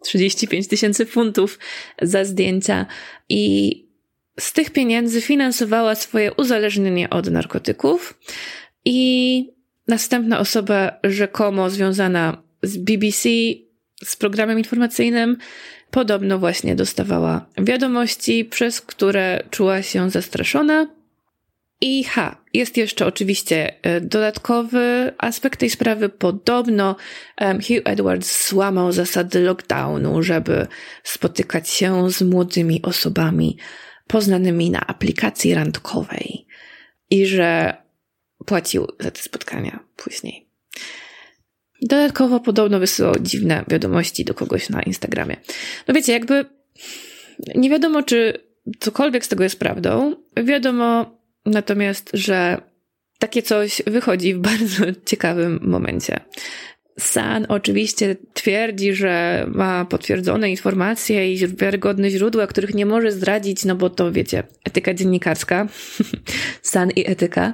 35 0.04 0.68
tysięcy 0.74 1.06
funtów 1.06 1.60
za 2.02 2.26
zdjęcia 2.26 2.86
i 3.30 3.89
z 4.40 4.54
tych 4.54 4.70
pieniędzy 4.70 5.22
finansowała 5.22 5.96
swoje 5.96 6.34
uzależnienie 6.34 7.10
od 7.10 7.32
narkotyków 7.32 8.20
i 8.86 9.50
następna 9.88 10.40
osoba 10.40 10.92
rzekomo 11.04 11.70
związana 11.70 12.44
z 12.64 12.78
BBC, 12.78 13.30
z 14.04 14.16
programem 14.16 14.58
informacyjnym, 14.58 15.38
podobno 15.92 16.40
właśnie 16.40 16.76
dostawała 16.76 17.46
wiadomości, 17.58 18.46
przez 18.46 18.82
które 18.82 19.44
czuła 19.52 19.82
się 19.82 20.10
zastraszona 20.10 20.88
I 21.82 22.04
ha, 22.04 22.42
jest 22.54 22.78
jeszcze 22.78 23.06
oczywiście 23.06 23.74
e, 23.84 24.02
dodatkowy 24.02 25.14
aspekt 25.18 25.60
tej 25.60 25.70
sprawy. 25.70 26.10
Podobno 26.10 26.96
Hugh 27.40 27.82
Edwards 27.86 28.50
złamał 28.50 28.92
zasady 28.92 29.40
lockdownu, 29.40 30.24
żeby 30.24 30.68
spotykać 31.04 31.70
się 31.70 32.12
z 32.12 32.22
młodymi 32.22 32.82
osobami 32.82 33.58
poznanymi 34.10 34.70
na 34.70 34.88
aplikacji 34.88 35.54
randkowej 35.54 36.46
i 37.10 37.26
że 37.26 37.74
płacił 38.46 38.88
za 39.00 39.12
te 39.12 39.22
spotkania 39.22 39.80
później. 39.96 40.50
Dodatkowo 41.82 42.40
podobno 42.40 42.80
wysyłał 42.80 43.16
dziwne 43.22 43.64
wiadomości 43.68 44.26
do 44.26 44.34
kogoś 44.34 44.70
na 44.70 44.82
Instagramie. 44.82 45.38
No 45.88 45.94
wiecie, 45.94 46.14
jakby 46.14 46.46
nie 47.56 47.70
wiadomo, 47.70 48.04
czy 48.04 48.34
cokolwiek 48.80 49.26
z 49.26 49.28
tego 49.28 49.44
jest 49.44 49.60
prawdą. 49.60 50.16
Wiadomo 50.44 51.18
natomiast, 51.46 52.10
że 52.14 52.62
takie 53.20 53.42
coś 53.42 53.82
wychodzi 53.88 54.34
w 54.34 54.40
bardzo 54.40 54.86
ciekawym 55.06 55.60
momencie. 55.62 56.20
San 57.00 57.46
oczywiście 57.50 58.16
twierdzi, 58.34 58.94
że 58.94 59.46
ma 59.48 59.86
potwierdzone 59.86 60.50
informacje 60.50 61.34
i 61.34 61.48
wiarygodne 61.48 62.10
źródła, 62.10 62.48
których 62.48 62.74
nie 62.74 62.86
może 62.86 63.12
zdradzić, 63.12 63.66
no 63.66 63.76
bo 63.76 63.90
to 63.90 64.12
wiecie, 64.12 64.44
etyka 64.66 64.94
dziennikarska. 64.94 65.68
San 66.62 66.92
i 66.92 67.10
etyka. 67.12 67.54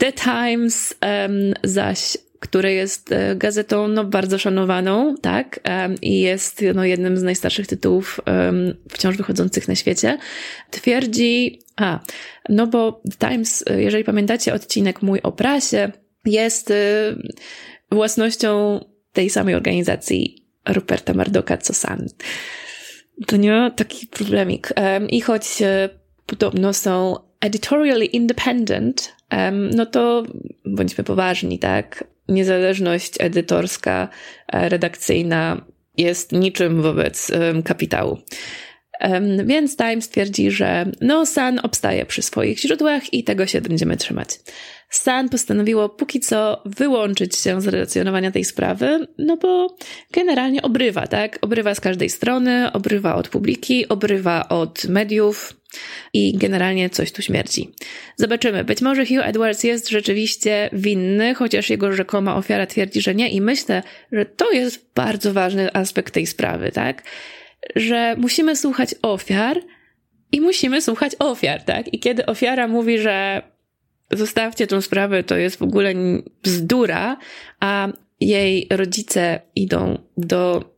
The 0.00 0.12
Times 0.12 0.94
um, 1.02 1.54
zaś 1.64 2.16
które 2.40 2.72
jest 2.72 3.12
e, 3.12 3.36
gazetą 3.36 3.88
no, 3.88 4.04
bardzo 4.04 4.38
szanowaną, 4.38 5.14
tak? 5.22 5.60
I 6.02 6.20
jest 6.20 6.64
no, 6.74 6.84
jednym 6.84 7.16
z 7.16 7.22
najstarszych 7.22 7.66
tytułów 7.66 8.20
um, 8.26 8.74
wciąż 8.90 9.16
wychodzących 9.16 9.68
na 9.68 9.74
świecie. 9.74 10.18
Twierdzi, 10.70 11.60
a, 11.76 12.00
no 12.48 12.66
bo 12.66 13.02
Times, 13.18 13.64
e, 13.70 13.82
jeżeli 13.82 14.04
pamiętacie 14.04 14.54
odcinek 14.54 15.02
mój 15.02 15.20
o 15.22 15.32
prasie, 15.32 15.92
jest 16.24 16.70
y, 16.70 16.74
własnością 17.90 18.80
tej 19.12 19.30
samej 19.30 19.54
organizacji 19.54 20.46
Ruperta 20.68 21.14
Mardoka 21.14 21.56
co 21.56 21.74
Sun. 21.74 22.06
To 23.26 23.36
nie 23.36 23.72
taki 23.76 24.06
problemik. 24.06 24.72
I 25.08 25.20
choć 25.20 25.62
y, 25.62 25.88
podobno 26.26 26.72
są 26.72 27.16
editorially 27.40 28.04
independent, 28.04 29.16
no 29.76 29.86
to 29.86 30.22
bądźmy 30.64 31.04
poważni, 31.04 31.58
tak? 31.58 32.04
niezależność 32.30 33.12
edytorska, 33.18 34.08
e, 34.52 34.68
redakcyjna 34.68 35.64
jest 35.96 36.32
niczym 36.32 36.82
wobec 36.82 37.30
kapitału. 37.64 38.18
Więc 39.44 39.76
Times 39.76 40.08
twierdzi, 40.08 40.50
że 40.50 40.86
no, 41.00 41.26
Sun 41.26 41.60
obstaje 41.62 42.06
przy 42.06 42.22
swoich 42.22 42.58
źródłach 42.58 43.14
i 43.14 43.24
tego 43.24 43.46
się 43.46 43.60
będziemy 43.60 43.96
trzymać. 43.96 44.28
Sun 44.90 45.28
postanowiło 45.28 45.88
póki 45.88 46.20
co 46.20 46.62
wyłączyć 46.64 47.36
się 47.36 47.60
z 47.60 47.66
relacjonowania 47.66 48.30
tej 48.30 48.44
sprawy, 48.44 49.06
no 49.18 49.36
bo 49.36 49.76
generalnie 50.12 50.62
obrywa, 50.62 51.06
tak? 51.06 51.38
Obrywa 51.40 51.74
z 51.74 51.80
każdej 51.80 52.10
strony, 52.10 52.72
obrywa 52.72 53.14
od 53.14 53.28
publiki, 53.28 53.88
obrywa 53.88 54.48
od 54.48 54.84
mediów, 54.84 55.60
i 56.12 56.38
generalnie 56.38 56.90
coś 56.90 57.12
tu 57.12 57.22
śmierci. 57.22 57.70
Zobaczymy. 58.16 58.64
Być 58.64 58.82
może 58.82 59.06
Hugh 59.06 59.22
Edwards 59.22 59.64
jest 59.64 59.88
rzeczywiście 59.88 60.70
winny, 60.72 61.34
chociaż 61.34 61.70
jego 61.70 61.92
rzekoma 61.92 62.36
ofiara 62.36 62.66
twierdzi, 62.66 63.00
że 63.00 63.14
nie. 63.14 63.28
I 63.28 63.40
myślę, 63.40 63.82
że 64.12 64.26
to 64.26 64.52
jest 64.52 64.86
bardzo 64.94 65.32
ważny 65.32 65.74
aspekt 65.74 66.14
tej 66.14 66.26
sprawy, 66.26 66.72
tak? 66.72 67.02
Że 67.76 68.16
musimy 68.18 68.56
słuchać 68.56 68.94
ofiar 69.02 69.60
i 70.32 70.40
musimy 70.40 70.82
słuchać 70.82 71.12
ofiar, 71.18 71.62
tak? 71.62 71.94
I 71.94 71.98
kiedy 71.98 72.26
ofiara 72.26 72.68
mówi, 72.68 72.98
że 72.98 73.42
zostawcie 74.10 74.66
tą 74.66 74.80
sprawę, 74.80 75.24
to 75.24 75.36
jest 75.36 75.56
w 75.56 75.62
ogóle 75.62 75.94
bzdura, 76.42 77.16
a 77.60 77.88
jej 78.20 78.66
rodzice 78.70 79.40
idą 79.54 79.98
do 80.16 80.70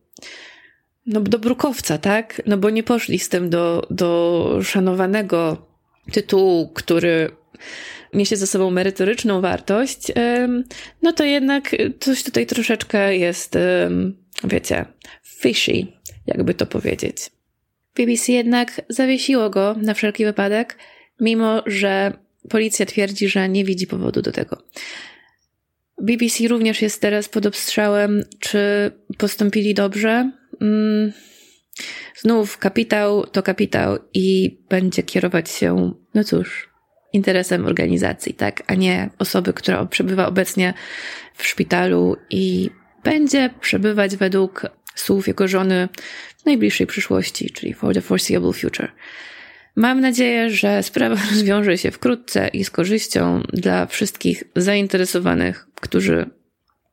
no, 1.05 1.21
do 1.21 1.39
brukowca, 1.39 1.97
tak? 1.97 2.41
No 2.45 2.57
bo 2.57 2.69
nie 2.69 2.83
poszli 2.83 3.19
z 3.19 3.29
tym 3.29 3.49
do, 3.49 3.87
do 3.89 4.59
szanowanego 4.63 5.67
tytułu, 6.11 6.67
który 6.67 7.31
niesie 8.13 8.35
ze 8.35 8.47
sobą 8.47 8.71
merytoryczną 8.71 9.41
wartość, 9.41 10.11
no 11.01 11.13
to 11.13 11.23
jednak 11.23 11.75
coś 11.99 12.23
tutaj 12.23 12.45
troszeczkę 12.45 13.17
jest, 13.17 13.57
wiecie, 14.43 14.85
fishy, 15.23 15.87
jakby 16.27 16.53
to 16.53 16.65
powiedzieć. 16.65 17.17
BBC 17.95 18.31
jednak 18.31 18.81
zawiesiło 18.89 19.49
go 19.49 19.75
na 19.81 19.93
wszelki 19.93 20.25
wypadek, 20.25 20.77
mimo 21.19 21.63
że 21.65 22.13
policja 22.49 22.85
twierdzi, 22.85 23.29
że 23.29 23.49
nie 23.49 23.65
widzi 23.65 23.87
powodu 23.87 24.21
do 24.21 24.31
tego. 24.31 24.63
BBC 26.01 26.47
również 26.47 26.81
jest 26.81 27.01
teraz 27.01 27.29
pod 27.29 27.45
obstrzałem, 27.45 28.23
czy 28.39 28.91
postąpili 29.17 29.73
dobrze. 29.73 30.31
Mm, 30.61 31.11
znów 32.15 32.57
kapitał 32.57 33.27
to 33.27 33.43
kapitał 33.43 33.97
i 34.13 34.57
będzie 34.69 35.03
kierować 35.03 35.49
się, 35.49 35.93
no 36.13 36.23
cóż, 36.23 36.69
interesem 37.13 37.65
organizacji, 37.65 38.33
tak, 38.33 38.63
a 38.67 38.75
nie 38.75 39.09
osoby, 39.19 39.53
która 39.53 39.85
przebywa 39.85 40.27
obecnie 40.27 40.73
w 41.33 41.47
szpitalu 41.47 42.15
i 42.29 42.69
będzie 43.03 43.49
przebywać 43.61 44.15
według 44.15 44.65
słów 44.95 45.27
jego 45.27 45.47
żony 45.47 45.89
w 46.37 46.45
najbliższej 46.45 46.87
przyszłości, 46.87 47.49
czyli 47.49 47.73
for 47.73 47.93
the 47.93 48.01
foreseeable 48.01 48.53
future. 48.53 48.91
Mam 49.75 50.01
nadzieję, 50.01 50.49
że 50.49 50.83
sprawa 50.83 51.15
rozwiąże 51.31 51.77
się 51.77 51.91
wkrótce 51.91 52.47
i 52.47 52.63
z 52.63 52.69
korzyścią 52.69 53.41
dla 53.53 53.85
wszystkich 53.85 54.43
zainteresowanych, 54.55 55.67
którzy 55.81 56.29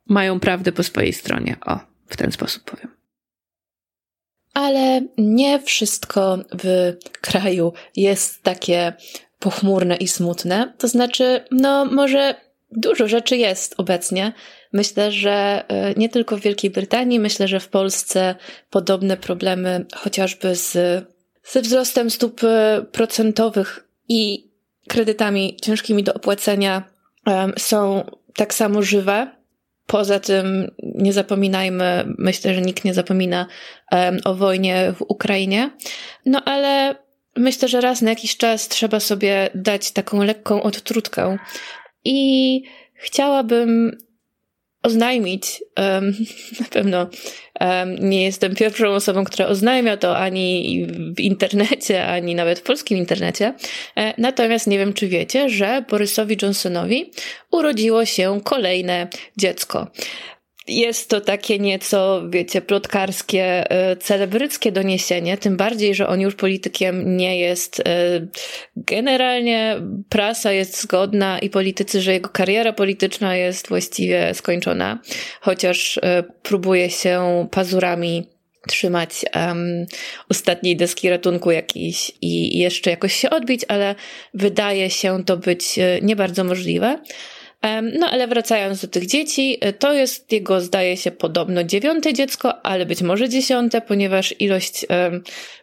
mają 0.05 0.39
prawdę 0.39 0.71
po 0.71 0.83
swojej 0.83 1.13
stronie. 1.13 1.55
O, 1.65 1.79
w 2.07 2.17
ten 2.17 2.31
sposób 2.31 2.63
powiem. 2.63 2.87
Ale 4.53 5.01
nie 5.17 5.59
wszystko 5.59 6.37
w 6.63 6.93
kraju 7.21 7.73
jest 7.95 8.43
takie 8.43 8.93
pochmurne 9.39 9.95
i 9.95 10.07
smutne. 10.07 10.73
To 10.77 10.87
znaczy, 10.87 11.45
no 11.51 11.85
może 11.85 12.35
dużo 12.71 13.07
rzeczy 13.07 13.37
jest 13.37 13.75
obecnie. 13.77 14.33
Myślę, 14.73 15.11
że 15.11 15.63
e, 15.67 15.93
nie 15.93 16.09
tylko 16.09 16.37
w 16.37 16.41
Wielkiej 16.41 16.71
Brytanii, 16.71 17.19
myślę, 17.19 17.47
że 17.47 17.59
w 17.59 17.67
Polsce 17.67 18.35
podobne 18.69 19.17
problemy 19.17 19.85
chociażby 19.95 20.55
z, 20.55 20.73
ze 21.43 21.61
wzrostem 21.61 22.09
stóp 22.09 22.43
e, 22.43 22.85
procentowych 22.91 23.87
i 24.09 24.51
kredytami 24.87 25.57
ciężkimi 25.61 26.03
do 26.03 26.13
opłacenia 26.13 26.83
są 27.57 28.03
tak 28.35 28.53
samo 28.53 28.81
żywe. 28.81 29.27
Poza 29.87 30.19
tym 30.19 30.71
nie 30.79 31.13
zapominajmy, 31.13 32.05
myślę, 32.17 32.53
że 32.53 32.61
nikt 32.61 32.85
nie 32.85 32.93
zapomina 32.93 33.47
o 34.25 34.35
wojnie 34.35 34.93
w 34.97 35.01
Ukrainie. 35.01 35.71
No 36.25 36.43
ale 36.45 36.95
myślę, 37.35 37.67
że 37.67 37.81
raz 37.81 38.01
na 38.01 38.09
jakiś 38.09 38.37
czas 38.37 38.67
trzeba 38.67 38.99
sobie 38.99 39.49
dać 39.55 39.91
taką 39.91 40.23
lekką 40.23 40.63
odtrutkę. 40.63 41.37
I 42.05 42.63
chciałabym 42.93 43.97
oznajmić, 44.83 45.63
um, 45.77 46.13
na 46.59 46.65
pewno 46.69 47.09
um, 47.59 48.09
nie 48.09 48.23
jestem 48.23 48.55
pierwszą 48.55 48.87
osobą, 48.87 49.23
która 49.23 49.47
oznajmia 49.47 49.97
to 49.97 50.17
ani 50.17 50.87
w 51.17 51.19
internecie, 51.19 52.07
ani 52.07 52.35
nawet 52.35 52.59
w 52.59 52.63
polskim 52.63 52.97
internecie. 52.97 53.53
E, 53.97 54.13
natomiast 54.17 54.67
nie 54.67 54.77
wiem, 54.77 54.93
czy 54.93 55.07
wiecie, 55.07 55.49
że 55.49 55.85
Borysowi 55.89 56.37
Johnsonowi 56.41 57.11
urodziło 57.51 58.05
się 58.05 58.41
kolejne 58.43 59.07
dziecko. 59.37 59.87
Jest 60.67 61.09
to 61.09 61.21
takie 61.21 61.59
nieco, 61.59 62.21
wiecie, 62.29 62.61
plotkarskie, 62.61 63.71
e, 63.71 63.95
celebryckie 63.95 64.71
doniesienie, 64.71 65.37
tym 65.37 65.57
bardziej, 65.57 65.95
że 65.95 66.07
on 66.07 66.21
już 66.21 66.35
politykiem 66.35 67.17
nie 67.17 67.39
jest. 67.39 67.79
E, 67.79 67.83
generalnie 68.75 69.75
prasa 70.09 70.51
jest 70.51 70.81
zgodna 70.81 71.39
i 71.39 71.49
politycy, 71.49 72.01
że 72.01 72.13
jego 72.13 72.29
kariera 72.29 72.73
polityczna 72.73 73.35
jest 73.35 73.69
właściwie 73.69 74.33
skończona, 74.33 74.99
chociaż 75.41 75.97
e, 75.97 76.23
próbuje 76.43 76.89
się 76.89 77.47
pazurami 77.51 78.27
trzymać 78.67 79.25
um, 79.35 79.85
ostatniej 80.29 80.75
deski 80.75 81.09
ratunku 81.09 81.51
jakiś 81.51 82.11
i 82.21 82.59
jeszcze 82.59 82.89
jakoś 82.89 83.13
się 83.13 83.29
odbić, 83.29 83.61
ale 83.67 83.95
wydaje 84.33 84.89
się 84.89 85.23
to 85.25 85.37
być 85.37 85.79
nie 86.01 86.15
bardzo 86.15 86.43
możliwe. 86.43 86.99
No 87.81 88.07
ale 88.09 88.27
wracając 88.27 88.81
do 88.81 88.87
tych 88.87 89.05
dzieci, 89.05 89.57
e, 89.61 89.73
to 89.73 89.93
jest 89.93 90.31
jego, 90.31 90.61
zdaje 90.61 90.97
się, 90.97 91.11
podobno 91.11 91.63
dziewiąte 91.63 92.13
dziecko, 92.13 92.65
ale 92.65 92.85
być 92.85 93.01
może 93.01 93.29
dziesiąte, 93.29 93.81
ponieważ 93.81 94.35
ilość, 94.39 94.85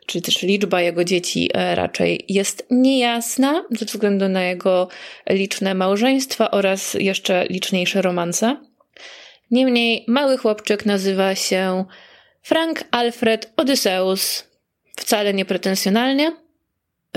czy 0.07 0.23
też 0.23 0.43
liczba 0.43 0.81
jego 0.81 1.05
dzieci 1.05 1.51
e, 1.55 1.75
raczej 1.75 2.25
jest 2.29 2.67
niejasna 2.71 3.65
ze 3.71 3.85
względu 3.85 4.29
na 4.29 4.43
jego 4.43 4.89
liczne 5.31 5.75
małżeństwa 5.75 6.51
oraz 6.51 6.95
jeszcze 6.95 7.47
liczniejsze 7.51 8.03
romanse. 8.03 8.57
Niemniej 9.51 10.05
mały 10.09 10.39
chłopczyk 10.39 10.87
nazywa 10.87 11.35
się 11.35 11.85
Frank 12.43 12.85
Alfred 12.91 13.53
Odysseus, 13.57 14.45
wcale 14.97 15.35
niepretensjonalnie. 15.35 16.48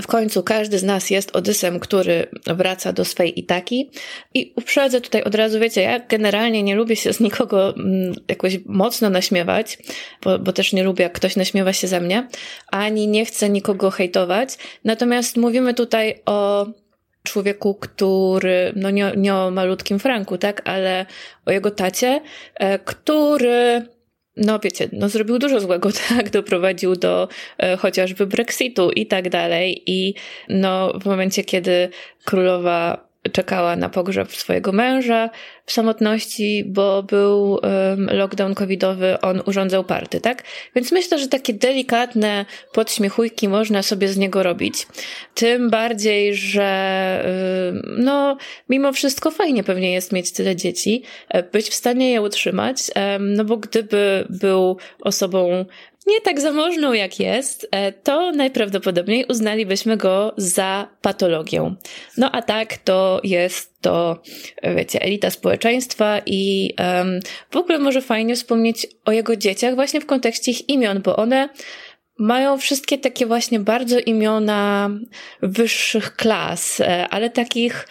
W 0.00 0.06
końcu 0.06 0.42
każdy 0.42 0.78
z 0.78 0.82
nas 0.82 1.10
jest 1.10 1.36
Odysem, 1.36 1.80
który 1.80 2.26
wraca 2.46 2.92
do 2.92 3.04
swej 3.04 3.40
Itaki. 3.40 3.90
I 4.34 4.52
uprzedzę 4.56 5.00
tutaj 5.00 5.22
od 5.22 5.34
razu, 5.34 5.60
wiecie, 5.60 5.80
ja 5.82 5.98
generalnie 5.98 6.62
nie 6.62 6.74
lubię 6.74 6.96
się 6.96 7.12
z 7.12 7.20
nikogo 7.20 7.74
mm, 7.76 8.14
jakoś 8.28 8.58
mocno 8.66 9.10
naśmiewać, 9.10 9.78
bo, 10.22 10.38
bo 10.38 10.52
też 10.52 10.72
nie 10.72 10.82
lubię, 10.82 11.02
jak 11.02 11.12
ktoś 11.12 11.36
naśmiewa 11.36 11.72
się 11.72 11.88
ze 11.88 12.00
mnie, 12.00 12.28
ani 12.66 13.08
nie 13.08 13.24
chcę 13.24 13.48
nikogo 13.48 13.90
hejtować. 13.90 14.48
Natomiast 14.84 15.36
mówimy 15.36 15.74
tutaj 15.74 16.22
o 16.26 16.66
człowieku, 17.22 17.74
który, 17.74 18.72
no 18.76 18.90
nie, 18.90 19.12
nie 19.16 19.34
o 19.34 19.50
malutkim 19.50 19.98
Franku, 19.98 20.38
tak, 20.38 20.68
ale 20.68 21.06
o 21.46 21.52
jego 21.52 21.70
tacie, 21.70 22.20
e, 22.54 22.78
który 22.78 23.86
no 24.36 24.58
wiecie, 24.58 24.88
no 24.92 25.08
zrobił 25.08 25.38
dużo 25.38 25.60
złego, 25.60 25.90
tak, 26.08 26.30
doprowadził 26.30 26.96
do 26.96 27.28
e, 27.58 27.76
chociażby 27.76 28.26
Brexitu 28.26 28.90
i 28.90 29.06
tak 29.06 29.28
dalej. 29.28 29.82
I 29.86 30.14
no 30.48 30.92
w 31.00 31.06
momencie, 31.06 31.44
kiedy 31.44 31.88
królowa 32.24 33.12
czekała 33.32 33.76
na 33.76 33.88
pogrzeb 33.88 34.32
swojego 34.32 34.72
męża 34.72 35.30
samotności, 35.72 36.64
bo 36.66 37.02
był 37.02 37.52
um, 37.52 38.06
lockdown 38.12 38.54
covidowy, 38.54 39.20
on 39.20 39.42
urządzał 39.46 39.84
party, 39.84 40.20
tak? 40.20 40.42
Więc 40.74 40.92
myślę, 40.92 41.18
że 41.18 41.28
takie 41.28 41.54
delikatne 41.54 42.46
podśmiechujki 42.72 43.48
można 43.48 43.82
sobie 43.82 44.08
z 44.08 44.16
niego 44.16 44.42
robić. 44.42 44.86
Tym 45.34 45.70
bardziej, 45.70 46.34
że 46.34 47.24
um, 47.72 47.82
no, 47.98 48.36
mimo 48.68 48.92
wszystko 48.92 49.30
fajnie 49.30 49.64
pewnie 49.64 49.92
jest 49.92 50.12
mieć 50.12 50.32
tyle 50.32 50.56
dzieci, 50.56 51.02
e, 51.28 51.42
być 51.42 51.68
w 51.68 51.74
stanie 51.74 52.10
je 52.10 52.22
utrzymać, 52.22 52.76
um, 52.96 53.34
no 53.34 53.44
bo 53.44 53.56
gdyby 53.56 54.26
był 54.30 54.76
osobą 55.00 55.64
nie 56.06 56.20
tak 56.20 56.40
zamożną 56.40 56.92
jak 56.92 57.20
jest, 57.20 57.68
e, 57.70 57.92
to 57.92 58.32
najprawdopodobniej 58.32 59.24
uznalibyśmy 59.28 59.96
go 59.96 60.34
za 60.36 60.88
patologię. 61.02 61.74
No 62.16 62.30
a 62.32 62.42
tak 62.42 62.76
to 62.76 63.20
jest 63.24 63.80
to, 63.80 64.22
wiecie, 64.76 65.02
elita 65.02 65.30
społeczeństwa 65.62 66.20
i 66.26 66.74
um, 66.78 67.20
w 67.50 67.56
ogóle 67.56 67.78
może 67.78 68.00
fajnie 68.00 68.36
wspomnieć 68.36 68.86
o 69.04 69.12
jego 69.12 69.36
dzieciach 69.36 69.74
właśnie 69.74 70.00
w 70.00 70.06
kontekście 70.06 70.50
ich 70.50 70.68
imion, 70.68 71.02
bo 71.02 71.16
one 71.16 71.48
mają 72.18 72.58
wszystkie 72.58 72.98
takie 72.98 73.26
właśnie 73.26 73.60
bardzo 73.60 73.98
imiona 73.98 74.90
wyższych 75.42 76.16
klas, 76.16 76.80
e, 76.80 77.08
ale 77.08 77.30
takich, 77.30 77.88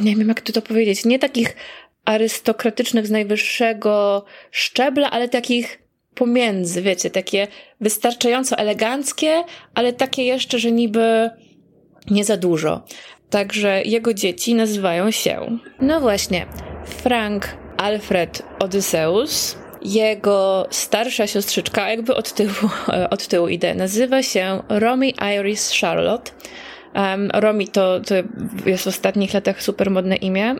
nie 0.00 0.16
wiem 0.16 0.28
jak 0.28 0.40
to 0.40 0.62
powiedzieć, 0.62 1.04
nie 1.04 1.18
takich 1.18 1.56
arystokratycznych 2.04 3.06
z 3.06 3.10
najwyższego 3.10 4.24
szczebla, 4.50 5.10
ale 5.10 5.28
takich 5.28 5.78
pomiędzy, 6.14 6.82
wiecie, 6.82 7.10
takie 7.10 7.46
wystarczająco 7.80 8.56
eleganckie, 8.56 9.44
ale 9.74 9.92
takie 9.92 10.24
jeszcze, 10.24 10.58
że 10.58 10.72
niby 10.72 11.30
nie 12.10 12.24
za 12.24 12.36
dużo. 12.36 12.82
Także 13.30 13.82
jego 13.82 14.14
dzieci 14.14 14.54
nazywają 14.54 15.10
się, 15.10 15.58
no 15.80 16.00
właśnie, 16.00 16.46
Frank 16.86 17.56
Alfred 17.76 18.42
Odysseus. 18.58 19.58
Jego 19.82 20.66
starsza 20.70 21.26
siostrzyczka, 21.26 21.90
jakby 21.90 22.14
od 22.14 22.32
tyłu, 22.32 22.70
od 23.10 23.26
tyłu 23.26 23.48
idę, 23.48 23.74
nazywa 23.74 24.22
się 24.22 24.62
Romy 24.68 25.10
Iris 25.38 25.80
Charlotte. 25.80 26.30
Um, 26.94 27.30
to, 27.72 28.00
to 28.00 28.14
jest 28.66 28.84
w 28.84 28.86
ostatnich 28.86 29.34
latach 29.34 29.62
super 29.62 29.90
modne 29.90 30.16
imię 30.16 30.50
e, 30.50 30.56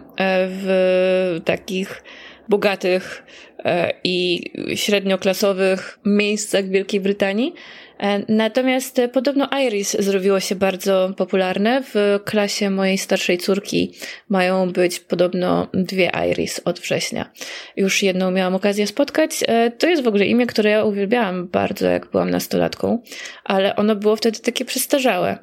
w 0.48 1.40
takich 1.44 2.02
bogatych 2.48 3.22
e, 3.64 3.92
i 4.04 4.44
średnioklasowych 4.74 5.98
miejscach 6.04 6.64
w 6.64 6.70
Wielkiej 6.70 7.00
Brytanii. 7.00 7.54
E, 8.00 8.32
natomiast 8.32 9.00
podobno 9.12 9.48
Iris 9.66 9.96
zrobiło 9.98 10.40
się 10.40 10.54
bardzo 10.54 11.12
popularne. 11.16 11.82
W 11.94 12.20
klasie 12.24 12.70
mojej 12.70 12.98
starszej 12.98 13.38
córki 13.38 13.92
mają 14.28 14.72
być 14.72 15.00
podobno 15.00 15.68
dwie 15.74 16.10
Iris 16.30 16.60
od 16.64 16.80
września. 16.80 17.30
Już 17.76 18.02
jedną 18.02 18.30
miałam 18.30 18.54
okazję 18.54 18.86
spotkać. 18.86 19.30
E, 19.46 19.70
to 19.70 19.86
jest 19.86 20.02
w 20.02 20.08
ogóle 20.08 20.26
imię, 20.26 20.46
które 20.46 20.70
ja 20.70 20.84
uwielbiałam 20.84 21.48
bardzo, 21.48 21.86
jak 21.86 22.10
byłam 22.10 22.30
nastolatką, 22.30 23.02
ale 23.44 23.76
ono 23.76 23.96
było 23.96 24.16
wtedy 24.16 24.40
takie 24.40 24.64
przestarzałe. 24.64 25.38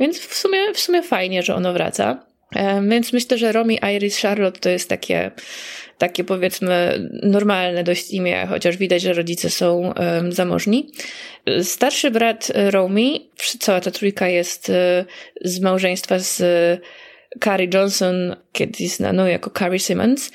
Więc 0.00 0.18
w 0.18 0.34
sumie, 0.34 0.74
w 0.74 0.80
sumie 0.80 1.02
fajnie, 1.02 1.42
że 1.42 1.54
ono 1.54 1.72
wraca. 1.72 2.29
Więc 2.88 3.12
myślę, 3.12 3.38
że 3.38 3.52
Romy 3.52 3.74
Iris 3.74 4.20
Charlotte 4.20 4.60
to 4.60 4.68
jest 4.68 4.88
takie 4.88 5.30
takie 6.00 6.24
powiedzmy 6.24 7.08
normalne 7.22 7.84
dość 7.84 8.10
imię, 8.10 8.46
chociaż 8.48 8.76
widać, 8.76 9.02
że 9.02 9.12
rodzice 9.12 9.50
są 9.50 9.92
um, 9.96 10.32
zamożni. 10.32 10.92
Starszy 11.62 12.10
brat 12.10 12.52
Romy, 12.70 13.10
cała 13.58 13.80
ta 13.80 13.90
trójka 13.90 14.28
jest 14.28 14.70
e, 14.70 15.04
z 15.40 15.60
małżeństwa 15.60 16.18
z 16.18 16.42
Carrie 17.44 17.68
Johnson, 17.74 18.36
kiedyś 18.52 18.90
znaną 18.90 19.26
jako 19.26 19.50
Carrie 19.58 19.78
Simmons. 19.78 20.30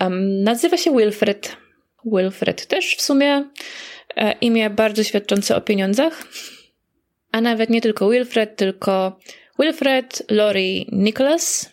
Um, 0.00 0.42
nazywa 0.42 0.76
się 0.76 0.96
Wilfred. 0.96 1.56
Wilfred 2.04 2.66
też 2.66 2.96
w 2.96 3.02
sumie 3.02 3.48
e, 4.16 4.32
imię 4.40 4.70
bardzo 4.70 5.04
świadczące 5.04 5.56
o 5.56 5.60
pieniądzach. 5.60 6.24
A 7.32 7.40
nawet 7.40 7.70
nie 7.70 7.80
tylko 7.80 8.10
Wilfred, 8.10 8.56
tylko 8.56 9.18
Wilfred, 9.58 10.22
Lori, 10.30 10.86
Nicholas, 10.92 11.70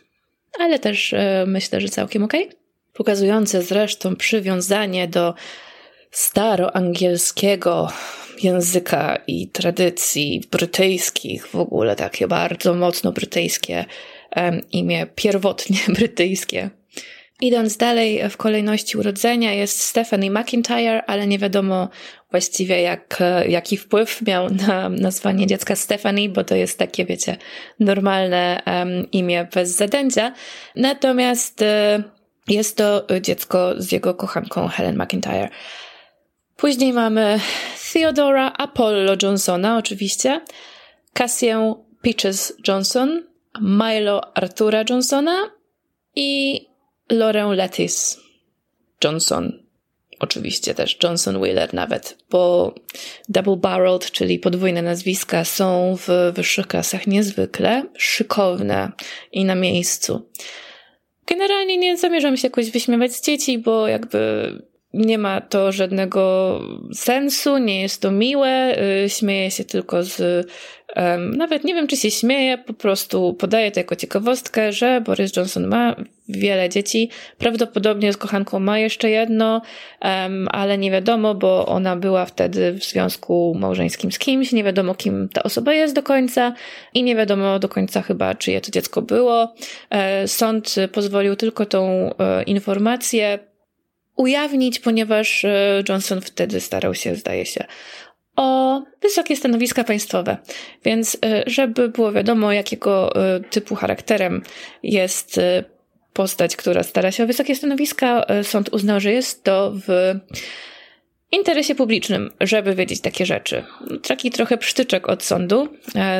ale 0.60 0.80
też 0.80 1.14
e, 1.14 1.44
myślę, 1.48 1.82
że 1.82 1.90
całkiem. 1.90 2.24
Okay 2.24 2.50
pokazujące 2.96 3.62
zresztą 3.62 4.16
przywiązanie 4.16 5.08
do 5.08 5.34
staroangielskiego 6.12 7.88
języka 8.44 9.18
i 9.28 9.48
tradycji 9.48 10.44
brytyjskich, 10.52 11.48
w 11.48 11.56
ogóle 11.56 11.96
takie 11.96 12.28
bardzo 12.28 12.74
mocno 12.74 13.12
brytyjskie 13.12 13.86
imię, 14.72 15.08
pierwotnie 15.16 15.80
brytyjskie. 15.98 16.70
Idąc 17.42 17.78
dalej 17.78 18.30
w 18.30 18.38
kolejności 18.38 18.98
urodzenia 18.98 19.54
jest 19.54 19.82
Stephanie 19.82 20.32
McIntyre, 20.32 21.04
ale 21.08 21.28
nie 21.28 21.40
wiadomo 21.40 21.90
właściwie 22.32 22.82
jak, 22.82 23.24
jaki 23.48 23.78
wpływ 23.78 24.22
miał 24.22 24.50
na 24.50 24.90
nazwanie 24.90 25.48
dziecka 25.48 25.76
Stephanie, 25.76 26.30
bo 26.30 26.44
to 26.44 26.56
jest 26.56 26.80
takie, 26.80 27.06
wiecie, 27.06 27.38
normalne 27.80 28.62
um, 28.66 29.12
imię 29.12 29.48
bez 29.54 29.70
zadęcia. 29.70 30.34
Natomiast 30.76 31.64
jest 32.48 32.78
to 32.78 33.06
dziecko 33.22 33.74
z 33.78 33.92
jego 33.92 34.14
kochanką 34.14 34.68
Helen 34.68 34.98
McIntyre. 35.04 35.50
Później 36.58 36.94
mamy 36.94 37.40
Theodora 37.94 38.52
Apollo 38.58 39.16
Johnsona, 39.24 39.78
oczywiście, 39.78 40.42
Cassię 41.14 41.74
Peaches 42.02 42.54
Johnson, 42.68 43.24
Milo 43.62 44.38
Artura 44.38 44.84
Johnsona 44.90 45.52
i 46.16 46.62
Lorę 47.10 47.56
Lettis 47.56 48.20
Johnson. 49.04 49.66
Oczywiście 50.20 50.76
też 50.76 50.98
Johnson 51.04 51.42
Wheeler 51.42 51.74
nawet, 51.74 52.18
bo 52.30 52.74
double 53.30 53.56
barreled, 53.58 54.12
czyli 54.12 54.40
podwójne 54.40 54.82
nazwiska 54.82 55.46
są 55.46 55.98
w 56.08 56.34
wyższych 56.36 56.68
klasach 56.68 57.08
niezwykle 57.08 57.84
szykowne 57.98 58.92
i 59.32 59.46
na 59.46 59.56
miejscu. 59.56 60.30
Generalnie 61.28 61.78
nie 61.78 61.98
zamierzam 61.98 62.38
się 62.38 62.48
jakoś 62.48 62.72
wyśmiewać 62.72 63.14
z 63.14 63.22
dzieci, 63.22 63.58
bo 63.58 63.88
jakby 63.88 64.52
nie 64.94 65.18
ma 65.18 65.42
to 65.42 65.72
żadnego 65.72 66.62
sensu, 66.94 67.58
nie 67.58 67.82
jest 67.82 68.02
to 68.02 68.12
miłe, 68.12 68.76
y, 69.06 69.10
śmieję 69.10 69.52
się 69.52 69.64
tylko 69.64 70.04
z, 70.04 70.48
nawet 71.38 71.64
nie 71.64 71.76
wiem 71.76 71.88
czy 71.88 71.98
się 71.98 72.12
śmieję, 72.12 72.58
po 72.58 72.74
prostu 72.74 73.34
podaję 73.34 73.72
to 73.72 73.80
jako 73.80 73.96
ciekawostkę, 73.96 74.74
że 74.74 75.02
Boris 75.02 75.36
Johnson 75.36 75.68
ma 75.68 75.96
wiele 76.30 76.70
dzieci, 76.70 77.10
prawdopodobnie 77.38 78.14
z 78.14 78.18
kochanką 78.18 78.60
ma 78.60 78.80
jeszcze 78.80 79.10
jedno, 79.10 79.62
um, 80.02 80.48
ale 80.52 80.78
nie 80.78 80.92
wiadomo, 80.92 81.36
bo 81.36 81.66
ona 81.66 81.96
była 81.96 82.26
wtedy 82.26 82.74
w 82.74 82.84
związku 82.84 83.56
małżeńskim 83.60 84.12
z 84.12 84.20
kimś, 84.20 84.52
nie 84.52 84.64
wiadomo 84.64 84.96
kim 84.96 85.30
ta 85.34 85.44
osoba 85.44 85.74
jest 85.74 85.96
do 85.96 86.04
końca 86.04 86.54
i 86.94 87.04
nie 87.04 87.16
wiadomo 87.16 87.60
do 87.60 87.70
końca 87.70 88.02
chyba 88.02 88.36
czyje 88.36 88.62
to 88.62 88.72
dziecko 88.72 89.02
było. 89.02 89.54
E, 89.90 90.28
sąd 90.28 90.76
pozwolił 90.92 91.36
tylko 91.36 91.66
tą 91.66 92.10
e, 92.20 92.44
informację 92.44 93.40
ujawnić, 94.16 94.80
ponieważ 94.80 95.46
e, 95.46 95.84
Johnson 95.90 96.22
wtedy 96.22 96.60
starał 96.60 96.96
się, 96.96 97.16
zdaje 97.16 97.46
się, 97.46 97.66
o 98.36 98.82
wysokie 99.02 99.36
stanowiska 99.36 99.84
państwowe. 99.84 100.38
Więc, 100.86 101.18
e, 101.26 101.44
żeby 101.48 101.90
było 101.90 102.12
wiadomo, 102.12 102.52
jakiego 102.52 103.16
e, 103.16 103.40
typu 103.40 103.76
charakterem 103.76 104.44
jest 104.84 105.40
postać, 106.16 106.56
która 106.56 106.84
stara 106.84 107.12
się 107.12 107.24
o 107.24 107.28
wysokie 107.28 107.56
stanowiska, 107.56 108.26
sąd 108.44 108.70
uznał, 108.70 109.00
że 109.00 109.12
jest 109.12 109.44
to 109.44 109.74
w 109.88 110.14
interesie 111.32 111.76
publicznym, 111.76 112.32
żeby 112.42 112.76
wiedzieć 112.76 113.02
takie 113.02 113.26
rzeczy. 113.26 113.64
Taki 114.08 114.32
trochę 114.32 114.58
przytyczek 114.58 115.10
od 115.10 115.24
sądu 115.24 115.68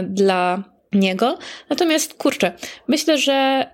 dla 0.04 0.64
niego. 0.94 1.38
Natomiast 1.70 2.14
kurczę, 2.14 2.54
myślę, 2.88 3.18
że 3.18 3.66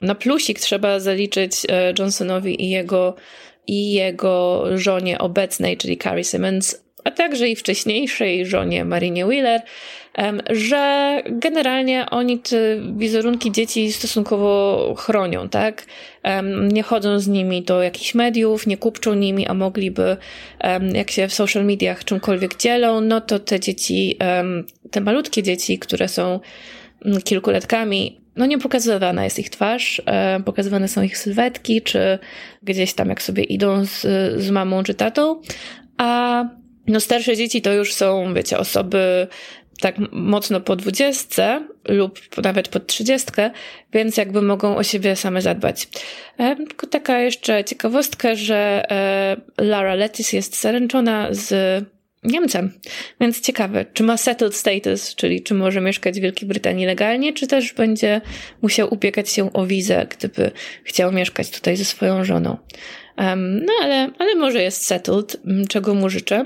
na 0.00 0.14
plusik 0.14 0.60
trzeba 0.60 1.00
zaliczyć 1.00 1.52
e, 1.68 1.92
Johnsonowi 1.98 2.64
i 2.64 2.70
jego, 2.70 3.16
i 3.66 3.92
jego 3.92 4.64
żonie 4.78 5.18
obecnej, 5.18 5.76
czyli 5.76 5.98
Carrie 5.98 6.24
Simmons, 6.24 6.84
a 7.04 7.10
także 7.10 7.48
i 7.48 7.56
wcześniejszej 7.56 8.46
żonie 8.46 8.84
Marinie 8.84 9.26
Wheeler, 9.26 9.60
że 10.50 11.22
generalnie 11.26 12.06
oni 12.10 12.38
te 12.38 12.56
wizerunki 12.96 13.52
dzieci 13.52 13.92
stosunkowo 13.92 14.94
chronią, 14.98 15.48
tak? 15.48 15.86
Nie 16.72 16.82
chodzą 16.82 17.18
z 17.18 17.28
nimi 17.28 17.62
do 17.62 17.82
jakichś 17.82 18.14
mediów, 18.14 18.66
nie 18.66 18.76
kupczą 18.76 19.14
nimi, 19.14 19.46
a 19.46 19.54
mogliby, 19.54 20.16
jak 20.92 21.10
się 21.10 21.28
w 21.28 21.34
social 21.34 21.64
mediach 21.64 22.04
czymkolwiek 22.04 22.56
dzielą, 22.56 23.00
no 23.00 23.20
to 23.20 23.38
te 23.38 23.60
dzieci, 23.60 24.18
te 24.90 25.00
malutkie 25.00 25.42
dzieci, 25.42 25.78
które 25.78 26.08
są 26.08 26.40
mm, 27.04 27.22
kilkuletkami, 27.22 28.20
no 28.36 28.46
nie 28.46 28.58
pokazywana 28.58 29.24
jest 29.24 29.38
ich 29.38 29.50
twarz, 29.50 30.02
pokazywane 30.44 30.88
są 30.88 31.02
ich 31.02 31.18
sylwetki, 31.18 31.82
czy 31.82 32.18
gdzieś 32.62 32.94
tam 32.94 33.08
jak 33.08 33.22
sobie 33.22 33.44
idą 33.44 33.84
z, 33.84 34.00
z 34.42 34.50
mamą 34.50 34.82
czy 34.82 34.94
tatą, 34.94 35.40
a 35.96 36.44
no 36.86 37.00
starsze 37.00 37.36
dzieci 37.36 37.62
to 37.62 37.72
już 37.72 37.94
są, 37.94 38.34
wiecie, 38.34 38.58
osoby 38.58 39.26
tak 39.80 39.94
mocno 40.12 40.60
po 40.60 40.76
dwudziestce 40.76 41.68
lub 41.88 42.20
nawet 42.42 42.68
pod 42.68 42.86
trzydziestkę, 42.86 43.50
więc 43.92 44.16
jakby 44.16 44.42
mogą 44.42 44.76
o 44.76 44.82
siebie 44.82 45.16
same 45.16 45.42
zadbać. 45.42 45.88
E, 46.38 46.56
taka 46.90 47.20
jeszcze 47.20 47.64
ciekawostka, 47.64 48.34
że 48.34 48.82
e, 48.90 49.36
Lara 49.58 49.94
Lettis 49.94 50.32
jest 50.32 50.60
zaręczona 50.60 51.28
z 51.30 51.54
Niemcem. 52.24 52.72
Więc 53.20 53.40
ciekawe, 53.40 53.84
czy 53.92 54.02
ma 54.02 54.16
settled 54.16 54.54
status, 54.54 55.14
czyli 55.14 55.42
czy 55.42 55.54
może 55.54 55.80
mieszkać 55.80 56.18
w 56.18 56.22
Wielkiej 56.22 56.48
Brytanii 56.48 56.86
legalnie, 56.86 57.32
czy 57.32 57.46
też 57.46 57.72
będzie 57.72 58.20
musiał 58.62 58.94
ubiegać 58.94 59.28
się 59.28 59.52
o 59.52 59.66
wizę, 59.66 60.06
gdyby 60.10 60.50
chciał 60.84 61.12
mieszkać 61.12 61.50
tutaj 61.50 61.76
ze 61.76 61.84
swoją 61.84 62.24
żoną. 62.24 62.56
No 63.36 63.72
ale, 63.82 64.10
ale 64.18 64.34
może 64.34 64.62
jest 64.62 64.86
settled, 64.86 65.36
czego 65.68 65.94
mu 65.94 66.10
życzę. 66.10 66.44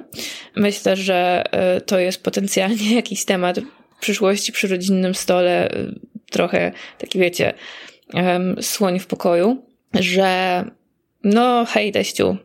Myślę, 0.57 0.97
że 0.97 1.45
y, 1.77 1.81
to 1.81 1.99
jest 1.99 2.23
potencjalnie 2.23 2.95
jakiś 3.01 3.25
temat 3.25 3.61
w 3.97 4.01
przyszłości 4.01 4.53
przy 4.53 4.69
rodzinnym 4.69 5.15
stole, 5.15 5.75
y, 5.75 5.95
trochę 6.31 6.73
taki 6.99 7.19
wiecie, 7.19 7.55
słoń 8.61 8.99
w 8.99 9.07
pokoju, 9.07 9.67
że 9.95 10.65
no 11.25 11.65
hej 11.65 11.93
teściu, 11.93 12.37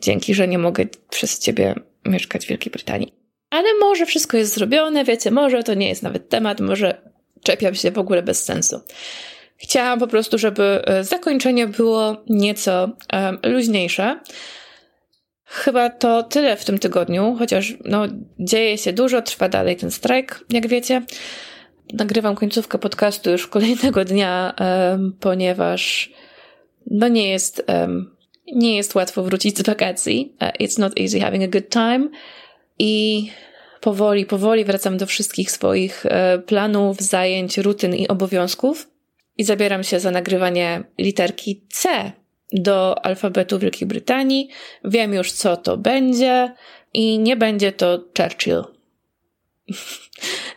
dzięki, 0.00 0.34
że 0.34 0.48
nie 0.48 0.58
mogę 0.58 0.84
przez 1.10 1.38
ciebie 1.38 1.74
mieszkać 2.04 2.46
w 2.46 2.48
Wielkiej 2.48 2.72
Brytanii. 2.72 3.12
Ale 3.50 3.68
może 3.80 4.06
wszystko 4.06 4.36
jest 4.36 4.54
zrobione, 4.54 5.04
wiecie, 5.04 5.30
może 5.30 5.62
to 5.62 5.74
nie 5.74 5.88
jest 5.88 6.02
nawet 6.02 6.28
temat, 6.28 6.60
może 6.60 7.02
czepiam 7.42 7.74
się 7.74 7.90
w 7.90 7.98
ogóle 7.98 8.22
bez 8.22 8.44
sensu. 8.44 8.80
Chciałam 9.64 9.98
po 9.98 10.06
prostu, 10.06 10.38
żeby 10.38 10.82
e, 10.84 11.04
zakończenie 11.04 11.66
było 11.66 12.16
nieco 12.28 12.88
um, 13.12 13.38
luźniejsze. 13.42 14.20
Chyba 15.44 15.90
to 15.90 16.22
tyle 16.22 16.56
w 16.56 16.64
tym 16.64 16.78
tygodniu, 16.78 17.36
chociaż 17.38 17.74
no, 17.84 18.04
dzieje 18.38 18.78
się 18.78 18.92
dużo, 18.92 19.22
trwa 19.22 19.48
dalej 19.48 19.76
ten 19.76 19.90
strajk, 19.90 20.44
jak 20.50 20.66
wiecie. 20.66 21.02
Nagrywam 21.92 22.34
końcówkę 22.34 22.78
podcastu 22.78 23.30
już 23.30 23.46
kolejnego 23.46 24.04
dnia, 24.04 24.54
um, 24.60 25.16
ponieważ 25.20 26.12
no 26.90 27.08
nie 27.08 27.28
jest, 27.28 27.66
nie 28.54 28.76
jest 28.76 28.94
łatwo 28.94 29.22
wrócić 29.22 29.58
z 29.58 29.62
wakacji. 29.62 30.36
It's 30.60 30.78
not 30.78 31.00
easy 31.00 31.20
having 31.20 31.44
a 31.44 31.48
good 31.48 31.68
time. 31.68 32.08
I 32.78 33.30
powoli, 33.80 34.26
powoli 34.26 34.64
wracam 34.64 34.96
do 34.96 35.06
wszystkich 35.06 35.50
swoich 35.50 36.06
planów, 36.46 37.00
zajęć, 37.00 37.58
rutyn 37.58 37.94
i 37.94 38.08
obowiązków 38.08 38.93
i 39.38 39.44
zabieram 39.44 39.84
się 39.84 40.00
za 40.00 40.10
nagrywanie 40.10 40.84
literki 40.98 41.66
C 41.68 42.12
do 42.52 43.04
alfabetu 43.04 43.58
Wielkiej 43.58 43.88
Brytanii. 43.88 44.48
Wiem 44.84 45.14
już, 45.14 45.32
co 45.32 45.56
to 45.56 45.76
będzie 45.76 46.54
i 46.94 47.18
nie 47.18 47.36
będzie 47.36 47.72
to 47.72 48.04
Churchill. 48.18 48.64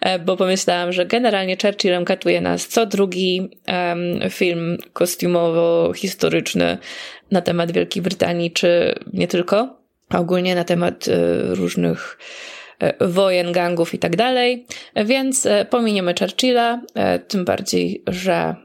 E, 0.01 0.19
bo 0.19 0.37
pomyślałam, 0.37 0.91
że 0.91 1.05
generalnie 1.05 1.57
Churchillem 1.61 2.05
katuje 2.05 2.41
nas 2.41 2.67
co 2.67 2.85
drugi 2.85 3.49
um, 3.67 4.29
film 4.29 4.77
kostiumowo-historyczny 4.93 6.77
na 7.31 7.41
temat 7.41 7.71
Wielkiej 7.71 8.01
Brytanii, 8.01 8.51
czy 8.51 8.95
nie 9.13 9.27
tylko, 9.27 9.77
ogólnie 10.09 10.55
na 10.55 10.63
temat 10.63 11.07
y, 11.07 11.11
różnych 11.55 12.17
y, 12.83 13.07
wojen, 13.07 13.51
gangów 13.51 13.93
i 13.93 13.99
tak 13.99 14.15
dalej. 14.15 14.65
Więc 14.95 15.47
pominiemy 15.69 16.13
Churchilla, 16.19 16.81
tym 17.27 17.45
bardziej, 17.45 18.03
że 18.07 18.55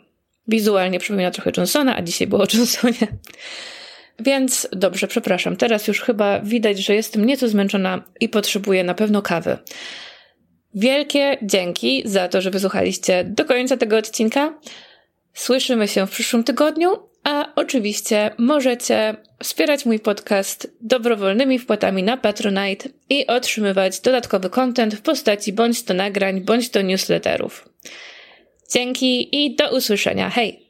Wizualnie 0.53 0.99
przypomina 0.99 1.31
trochę 1.31 1.51
Johnsona, 1.57 1.97
a 1.97 2.03
dzisiaj 2.03 2.27
było 2.27 2.43
o 2.43 2.47
Johnsonie. 2.55 3.09
Więc 4.21 4.69
dobrze, 4.73 5.09
przepraszam. 5.09 5.57
Teraz 5.57 5.89
już 5.89 6.01
chyba 6.01 6.41
widać, 6.41 6.79
że 6.79 6.95
jestem 6.95 7.25
nieco 7.25 7.49
zmęczona 7.49 8.03
i 8.21 8.29
potrzebuję 8.29 8.85
na 8.85 8.95
pewno 8.95 9.23
kawy. 9.23 9.59
Wielkie 10.75 11.39
dzięki 11.43 12.03
za 12.05 12.29
to, 12.29 12.41
że 12.41 12.51
wysłuchaliście 12.51 13.25
do 13.25 13.45
końca 13.45 13.77
tego 13.77 13.97
odcinka. 13.97 14.59
Słyszymy 15.35 15.89
się 15.89 16.07
w 16.07 16.11
przyszłym 16.11 16.45
tygodniu, 16.45 16.91
a 17.25 17.55
oczywiście 17.55 18.31
możecie 18.39 19.17
wspierać 19.43 19.87
mój 19.87 20.01
podcast 20.01 20.77
dobrowolnymi 20.81 21.59
wpłatami 21.59 22.03
na 22.03 22.17
Patronite 22.17 22.89
i 23.11 23.27
otrzymywać 23.27 24.01
dodatkowy 24.01 24.51
content 24.51 24.95
w 24.95 25.03
postaci 25.03 25.53
bądź 25.53 25.83
to 25.83 25.95
nagrań, 25.95 26.41
bądź 26.41 26.71
to 26.71 26.83
newsletterów. 26.83 27.69
Dzięki 28.73 29.45
i 29.45 29.57
do 29.57 29.77
usłyszenia. 29.77 30.31
Hej! 30.31 30.62